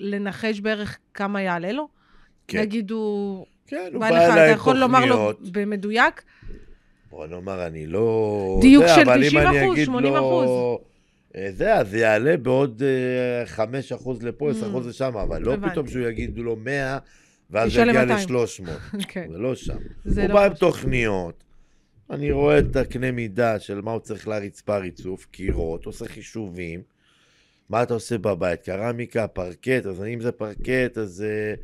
לנחש 0.00 0.60
בערך 0.60 0.98
כמה 1.14 1.42
יעלה 1.42 1.72
לו? 1.72 1.88
כן. 2.48 2.60
נגיד 2.60 2.90
הוא 2.90 3.46
כן, 3.66 3.90
הוא 3.92 4.00
בא 4.00 4.10
בא 4.10 4.16
לך, 4.16 4.22
אתה 4.24 4.34
אליי 4.34 4.50
יכול 4.50 4.76
לומר 4.76 5.06
לו 5.06 5.32
תוכניות. 5.32 5.52
במדויק? 5.52 6.22
בוא 7.10 7.26
נאמר, 7.26 7.66
אני 7.66 7.86
לא... 7.86 8.58
דיוק 8.60 8.84
זה, 8.86 8.94
של 8.94 9.00
אבל 9.00 9.22
אם 9.22 9.28
90 9.28 9.46
אני 9.46 9.64
אחוז, 9.64 9.72
אגיד 9.72 9.84
80 9.84 10.14
לו, 10.14 10.78
אה, 10.78 10.89
זה, 11.50 11.74
אז 11.74 11.90
זה 11.90 11.98
יעלה 11.98 12.36
בעוד 12.36 12.82
אה, 12.82 13.46
5 13.46 13.92
אחוז 13.92 14.22
לפה, 14.22 14.50
10 14.50 14.66
Mm. 14.66 14.68
אחוז 14.68 14.86
לשם, 14.86 15.16
אבל 15.16 15.42
לא. 15.42 15.56
פתאום 15.70 15.86
שהוא 15.88 16.06
יגיד 16.08 16.38
לו 16.38 16.56
100, 16.56 16.98
ואז 17.50 17.68
יגיע 17.76 17.84
200. 18.04 18.08
ל-300. 18.28 19.04
כן. 19.08 19.26
זה 19.32 19.38
לא 19.38 19.54
שם. 19.54 19.76
הוא 20.04 20.12
לא 20.28 20.34
בא 20.34 20.44
עם. 20.44 20.54
תוכניות, 20.54 21.44
אני 22.10 22.32
רואה 22.32 22.58
את 22.58 22.76
הקנה 22.76 23.10
מידה 23.12 23.60
של 23.60 23.80
מה 23.80 23.90
הוא 23.90 24.00
צריך 24.00 24.28
לרצפה 24.28 24.78
ריצוף, 24.78 25.26
קירות, 25.30 25.86
עושה 25.86 26.04
חישובים. 26.08 26.82
מה 27.68 27.82
אתה 27.82 27.94
עושה 27.94 28.18
בבית? 28.18 28.62
קרמיקה, 28.62 29.26
פרקט, 29.28 29.86
אז 29.86 30.02
אם 30.14 30.20
זה 30.20 30.32
פרקט, 30.32 30.98
אז 30.98 31.08
זה, 31.10 31.54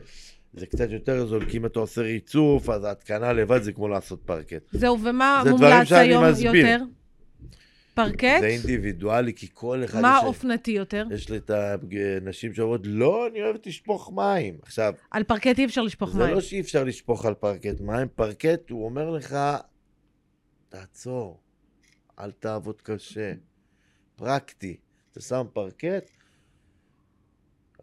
זה 0.55 0.67
קצת 0.67 0.91
יותר 0.91 1.27
זול, 1.27 1.45
כי 1.45 1.57
אם 1.57 1.67
אתה 1.67 1.79
עושה 1.81 2.01
ריצוף, 2.03 2.71
אז 2.71 2.85
ההתקנה 2.85 3.33
לבד 3.33 3.63
זה 3.63 3.73
כמו 3.73 3.89
לעשות 3.89 4.21
פרקט. 4.27 4.63
זהו, 4.73 4.99
ומה 5.05 5.41
זה 5.45 5.51
מומלץ 5.51 5.93
היום 5.93 6.25
מסביר. 6.25 6.55
יותר? 6.57 6.79
פרקט? 7.97 8.41
זה 8.41 8.47
אינדיבידואלי, 8.47 9.35
כי 9.35 9.49
כל 9.55 9.85
אחד... 9.85 10.01
מה 10.01 10.19
אופנתי 10.19 10.71
יותר? 10.71 11.05
יש 11.11 11.31
לי 11.31 11.37
את 11.37 11.51
הנשים 11.51 12.55
שאומרות, 12.55 12.81
לא, 12.85 13.27
אני 13.27 13.43
אוהבת 13.43 13.67
לשפוך 13.67 14.13
מים. 14.15 14.59
עכשיו, 14.63 14.95
על 15.11 15.25
פרקט 15.25 15.59
אי 15.59 15.65
אפשר 15.65 15.83
לשפוך 15.83 16.11
זה 16.11 16.19
מים. 16.19 16.35
לא 16.35 16.41
שאי 16.41 16.61
אפשר 16.61 16.85
לשפוך 16.85 17.27
על 17.27 17.35
פרקט 17.35 17.81
מים, 17.81 18.09
פרקט, 18.15 18.71
הוא 18.71 18.85
אומר 18.85 19.11
לך, 19.11 19.37
תעצור, 20.69 21.41
אל 22.19 22.31
תעבוד 22.31 22.83
קשה. 22.83 23.33
פרקטי. 24.17 24.77
אתה 25.13 25.21
שם 25.21 25.47
פרקט, 25.53 26.11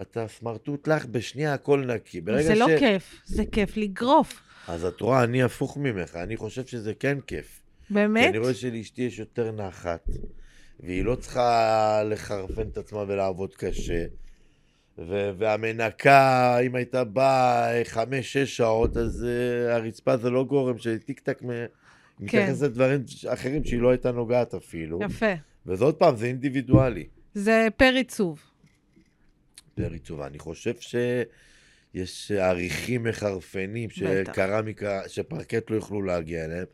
אתה 0.02 0.28
סמרטוט 0.28 0.88
לך, 0.88 1.06
בשנייה 1.06 1.54
הכל 1.54 1.86
נקי. 1.86 2.22
ברגע 2.22 2.44
זה 2.44 2.56
לא 2.56 2.68
ש... 2.70 2.80
כיף, 2.80 3.22
זה 3.26 3.44
כיף 3.52 3.78
לגרוף. 3.78 4.42
אז 4.68 4.86
את 4.86 5.02
רואה, 5.02 5.24
אני 5.24 5.44
הפוך 5.44 5.78
ממך, 5.78 6.16
אני 6.16 6.38
חושב 6.38 6.66
שזה 6.66 6.94
כן 6.94 7.18
כיף. 7.28 7.63
כי 7.94 8.00
באמת? 8.00 8.30
אני 8.30 8.38
רואה 8.38 8.54
שלאשתי 8.54 9.02
יש 9.02 9.20
יותר 9.20 9.52
נחת, 9.52 10.10
והיא 10.80 11.06
לא 11.06 11.16
צריכה 11.16 12.04
לחרפן 12.06 12.68
את 12.72 12.78
עצמה 12.78 13.04
ולעבוד 13.08 13.56
קשה. 13.56 14.06
ו- 14.98 15.32
והמנקה, 15.38 16.58
אם 16.60 16.76
הייתה 16.76 17.04
באה 17.04 17.84
חמש-שש 17.84 18.58
שעות, 18.58 18.98
אז 18.98 19.26
uh, 19.26 19.72
הרצפה 19.72 20.18
זה 20.18 20.30
לא 20.30 20.44
גורם 20.44 20.78
שטיק 20.78 21.20
טק 21.20 21.44
מ... 21.44 21.50
מתייחס 22.20 22.62
לדברים 22.62 23.04
אחרים 23.28 23.66
שהיא 23.66 23.82
לא 23.82 23.90
הייתה 23.90 24.12
נוגעת 24.12 24.54
אפילו. 24.54 25.00
יפה. 25.04 25.34
וזה 25.66 25.84
עוד 25.84 25.96
פעם, 25.96 26.16
זה 26.16 26.26
אינדיבידואלי. 26.26 27.08
זה 27.34 27.68
פר 27.78 27.94
עיצוב. 27.96 28.40
פר 29.76 29.92
עיצוב. 29.92 30.22
אני 30.22 30.40
חושב 30.40 30.74
שיש 30.80 32.32
עריכים 32.32 33.04
מחרפנים. 33.04 33.90
שקרמיקה, 33.90 35.02
שפרקט 35.08 35.70
לא 35.70 35.76
יוכלו 35.76 36.02
להגיע 36.02 36.46
אליהם, 36.46 36.66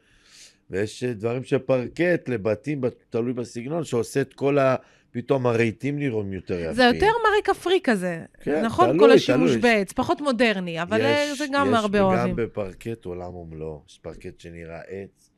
ויש 0.70 1.04
דברים 1.04 1.44
שפרקט 1.44 2.30
לבתים, 2.30 2.82
תלוי 3.10 3.34
בסגנון, 3.34 3.84
שעושה 3.84 4.22
את 4.22 4.34
כל 4.34 4.58
ה... 4.58 4.76
פתאום 5.12 5.48
הרהיטים 5.48 6.00
נראים 6.00 6.34
יותר 6.34 6.60
יפים. 6.60 6.74
זה 6.74 6.84
יותר 6.84 7.06
מראה 7.06 7.42
כפרי 7.44 7.80
כזה. 7.84 8.24
כן, 8.42 8.66
נכון? 8.66 8.86
תלוי, 8.86 9.00
כל 9.00 9.12
השימוש 9.12 9.50
תלוי. 9.52 9.62
בעץ, 9.62 9.92
פחות 9.92 10.22
מודרני, 10.22 10.82
אבל 10.82 11.02
אה, 11.02 11.32
זה 11.38 11.46
גם 11.54 11.74
הרבה 11.74 11.98
יש 11.98 12.02
אוהבים. 12.02 12.36
גם 12.36 12.36
בפרקט 12.36 13.06
עולם 13.06 13.36
ומלואו. 13.36 13.82
יש 13.90 14.00
פרקט 14.02 14.40
שנראה 14.40 14.80
עץ, 14.88 15.32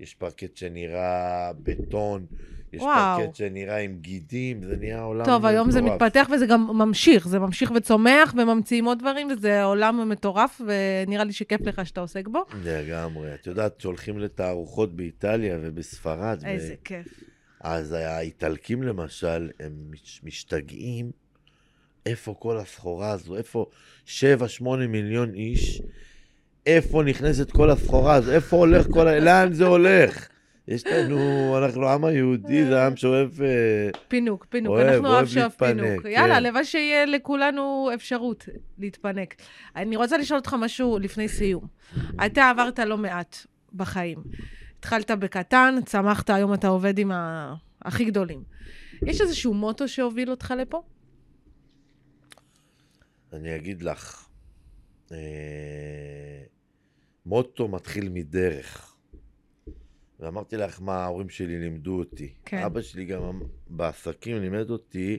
יש 0.00 0.14
פרקט 0.14 0.56
שנראה 0.56 1.50
בטון, 1.62 2.26
יש 2.72 2.82
וואו. 2.82 3.20
פרקט 3.20 3.34
שנראה 3.34 3.76
עם 3.76 3.96
גידים, 4.00 4.62
זה 4.62 4.76
נהיה 4.76 5.02
עולם 5.02 5.24
טוב, 5.24 5.46
היום 5.46 5.70
זה 5.70 5.82
מטורף. 5.82 6.02
מתפתח 6.02 6.28
וזה 6.34 6.46
גם 6.46 6.66
ממשיך, 6.78 7.28
זה 7.28 7.38
ממשיך 7.38 7.72
וצומח 7.76 8.34
וממציאים 8.38 8.84
עוד 8.84 8.98
דברים, 8.98 9.28
וזה 9.30 9.62
עולם 9.64 10.08
מטורף, 10.08 10.60
ונראה 10.66 11.24
לי 11.24 11.32
שכיף 11.32 11.60
לך 11.60 11.86
שאתה 11.86 12.00
עוסק 12.00 12.28
בו. 12.28 12.44
לגמרי. 12.64 13.34
את 13.34 13.46
יודעת, 13.46 13.80
שהולכים 13.80 14.18
לתערוכות 14.18 14.96
באיטליה 14.96 15.58
ובספרד, 15.62 16.38
ו- 16.42 16.46
איזה 16.46 16.74
כיף. 16.84 17.06
אז 17.60 17.92
האיטלקים 17.92 18.82
למשל, 18.82 19.50
הם 19.60 19.72
מש- 19.90 20.20
משתגעים 20.24 21.10
איפה 22.06 22.34
כל 22.38 22.58
הסחורה 22.58 23.10
הזו, 23.10 23.36
איפה 23.36 23.66
7-8 24.06 24.20
מיליון 24.88 25.34
איש, 25.34 25.82
איפה 26.66 27.02
נכנסת 27.02 27.50
כל 27.50 27.70
הסחורה 27.70 28.14
הזו, 28.14 28.32
איפה 28.32 28.56
הולך 28.56 28.86
כל 28.90 29.08
ה... 29.08 29.18
לאן 29.18 29.52
זה 29.52 29.64
הולך? 29.66 30.28
יש 30.68 30.86
לנו, 30.86 31.18
אנחנו 31.58 31.86
העם 31.88 32.04
היהודי, 32.04 32.64
זה 32.66 32.86
עם 32.86 32.96
שאוהב... 32.96 33.42
אה, 33.42 33.88
פינוק, 34.08 34.46
פינוק. 34.48 34.70
אוהב, 34.72 34.86
אנחנו 34.86 35.04
אוהב 35.06 35.14
אוהב 35.16 35.26
שאוהב 35.28 35.50
פינוק. 35.50 36.02
כן. 36.02 36.08
יאללה, 36.08 36.36
הלוואי 36.36 36.64
שיהיה 36.64 37.04
לכולנו 37.06 37.90
אפשרות 37.94 38.48
להתפנק. 38.78 39.34
אני 39.76 39.96
רוצה 39.96 40.18
לשאול 40.18 40.38
אותך 40.38 40.56
משהו 40.60 40.98
לפני 40.98 41.28
סיום. 41.28 41.66
אתה 42.26 42.50
עברת 42.50 42.78
לא 42.78 42.98
מעט 42.98 43.36
בחיים. 43.74 44.18
התחלת 44.78 45.10
בקטן, 45.10 45.74
צמחת, 45.86 46.30
היום 46.30 46.54
אתה 46.54 46.68
עובד 46.68 46.98
עם 46.98 47.12
ה- 47.12 47.54
הכי 47.82 48.04
גדולים. 48.04 48.42
יש 49.06 49.20
איזשהו 49.20 49.54
מוטו 49.54 49.88
שהוביל 49.88 50.30
אותך 50.30 50.54
לפה? 50.58 50.82
אני 53.32 53.56
אגיד 53.56 53.82
לך, 53.82 54.26
אה, 55.12 55.16
מוטו 57.26 57.68
מתחיל 57.68 58.08
מדרך. 58.08 58.87
ואמרתי 60.20 60.56
לך 60.56 60.82
מה 60.82 60.94
ההורים 61.04 61.28
שלי 61.28 61.58
לימדו 61.58 61.98
אותי. 61.98 62.32
כן. 62.44 62.62
אבא 62.62 62.80
שלי 62.82 63.04
גם 63.04 63.40
בעסקים 63.70 64.40
לימד 64.40 64.70
אותי 64.70 65.18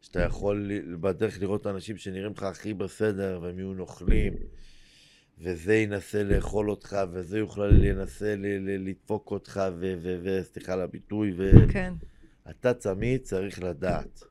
שאתה 0.00 0.20
יכול 0.20 0.70
בדרך 1.00 1.40
לראות 1.40 1.66
אנשים 1.66 1.96
שנראים 1.96 2.32
לך 2.32 2.42
הכי 2.42 2.74
בסדר 2.74 3.38
והם 3.42 3.58
יהיו 3.58 3.74
נוכלים, 3.74 4.32
וזה 5.38 5.76
ינסה 5.76 6.22
לאכול 6.22 6.70
אותך, 6.70 6.96
וזה 7.10 7.38
יוכל 7.38 7.84
ינסה 7.84 8.36
ל- 8.36 8.46
ל- 8.46 8.88
לדפוק 8.88 9.30
אותך, 9.30 9.60
וסליחה 10.22 10.72
על 10.72 10.80
הביטוי, 10.80 11.32
ו... 11.36 11.52
כן. 11.72 11.94
אתה 12.50 12.74
תמיד 12.74 13.22
צריך 13.22 13.62
לדעת. 13.62 14.22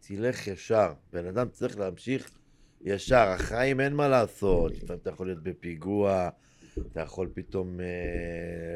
תלך 0.00 0.46
ישר. 0.46 0.92
בן 1.12 1.26
אדם 1.26 1.48
צריך 1.48 1.78
להמשיך 1.78 2.30
ישר. 2.80 3.16
החיים 3.28 3.80
אין 3.80 3.94
מה 3.94 4.08
לעשות. 4.08 4.72
לפעמים 4.76 5.00
אתה 5.02 5.10
יכול 5.10 5.26
להיות 5.26 5.42
בפיגוע, 5.42 6.28
אתה 6.92 7.00
יכול 7.00 7.28
פתאום, 7.34 7.80
אה, 7.80 7.86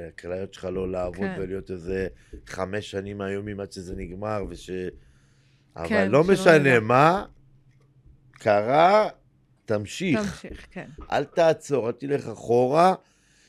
הכליות 0.08 0.54
שלך 0.54 0.64
לא 0.64 0.90
לעבוד 0.90 1.26
כן. 1.36 1.40
ולהיות 1.40 1.70
איזה 1.70 2.08
חמש 2.46 2.90
שנים 2.90 3.18
מהיומים 3.18 3.60
עד 3.60 3.72
שזה 3.72 3.96
נגמר, 3.96 4.44
וש... 4.48 4.70
אבל 5.76 5.88
כן, 5.88 6.10
לא 6.10 6.24
משנה. 6.24 6.80
מה, 6.80 7.24
קרה, 8.32 9.08
תמשיך. 9.64 10.20
תמשיך, 10.20 10.66
כן. 10.70 10.88
אל 11.12 11.24
תעצור, 11.24 11.86
אל 11.86 11.92
תלך 11.92 12.28
אחורה, 12.28 12.94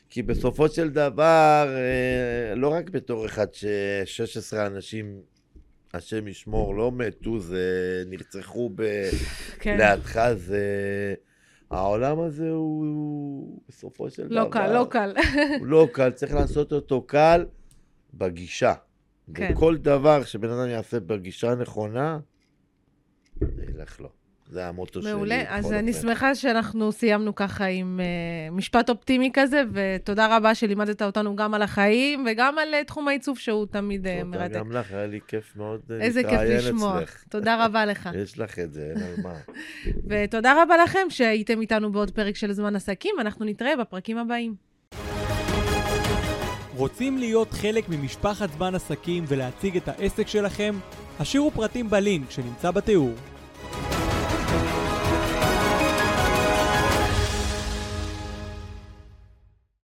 כי 0.10 0.24
בסופו 0.24 0.70
של 0.70 0.89
דבר, 0.89 1.76
אה, 1.76 2.56
לא 2.56 2.68
רק 2.68 2.89
בתור 2.89 3.26
אחד 3.26 3.54
ש-16 3.54 4.58
אנשים, 4.58 5.22
השם 5.94 6.28
ישמור, 6.28 6.76
לא 6.76 6.92
מתו, 6.92 7.39
זה 7.39 8.04
נרצחו 8.08 8.72
ב... 8.76 8.84
כן. 9.60 9.78
לידך, 9.78 10.34
זה... 10.36 10.63
העולם 11.73 12.19
הזה 12.19 12.49
הוא, 12.49 13.62
בסופו 13.67 14.09
של 14.09 14.27
דבר... 14.27 14.43
לא 14.43 14.49
קל, 14.51 14.73
לא 14.73 14.88
קל. 14.89 15.13
הוא 15.59 15.67
לא 15.67 15.88
קל, 15.91 16.12
צריך 16.12 16.33
לעשות 16.33 16.73
אותו 16.73 17.01
קל 17.01 17.45
בגישה. 18.13 18.73
כן. 19.33 19.51
וכל 19.53 19.77
דבר 19.77 20.23
שבן 20.23 20.49
אדם 20.49 20.69
יעשה 20.69 20.99
בגישה 20.99 21.51
הנכונה, 21.51 22.19
זה 23.41 23.63
ילך 23.69 24.01
לו. 24.01 24.09
זה 24.54 24.68
המוטו 24.68 25.02
שלי. 25.02 25.13
מעולה. 25.13 25.44
אז 25.48 25.74
אני 25.74 25.92
אופן. 25.92 26.02
שמחה 26.02 26.36
שאנחנו 26.36 26.92
סיימנו 26.92 27.36
ככה 27.36 27.66
עם 27.66 28.00
uh, 28.00 28.54
משפט 28.54 28.89
אופטימי 28.89 29.30
כזה, 29.34 29.63
ותודה 29.74 30.38
רבה 30.38 30.56
שלימדת 30.56 31.02
אותנו 31.02 31.36
גם 31.36 31.54
על 31.54 31.62
החיים 31.62 32.26
וגם 32.32 32.58
על 32.58 32.74
uh, 32.74 32.88
תחום 32.88 33.08
העיצוב 33.08 33.38
שהוא 33.38 33.66
תמיד 33.66 34.06
uh, 34.06 34.10
תודה 34.10 34.24
מרתק. 34.24 34.56
גם 34.56 34.72
לך, 34.72 34.92
היה 34.92 35.08
לי 35.08 35.20
כיף 35.28 35.56
מאוד 35.56 35.82
אה, 35.92 36.02
איזה 36.02 36.24
כיף 36.24 36.32
להתראיין 36.32 36.58
לשמוע. 36.58 36.98
אצלך. 36.98 37.24
תודה 37.30 37.66
רבה 37.66 37.86
לך. 37.86 38.10
יש 38.24 38.39
לך 38.39 38.60
את 38.60 38.74
זה, 38.74 38.94
אין 38.96 39.04
על 39.04 39.24
מה. 39.24 39.34
ותודה 40.10 40.63
רבה 40.63 40.78
לכם 40.78 41.10
שהייתם 41.10 41.62
איתנו 41.62 41.92
בעוד 41.92 42.12
פרק 42.12 42.36
של 42.36 42.52
זמן 42.52 42.76
עסקים, 42.76 43.16
אנחנו 43.20 43.46
נתראה 43.46 43.76
בפרקים 43.76 44.18
הבאים. 44.18 44.56
רוצים 46.76 47.18
להיות 47.18 47.52
חלק 47.52 47.89
ממשפחת 47.89 48.52
זמן 48.52 48.76
עסקים 48.76 49.24
ולהציג 49.28 49.78
את 49.78 49.88
העסק 49.88 50.28
שלכם? 50.28 50.76
השאירו 51.20 51.52
פרטים 51.52 51.89
בלינק 51.89 52.32
שנמצא 52.32 52.72
בתיאור. 52.72 53.13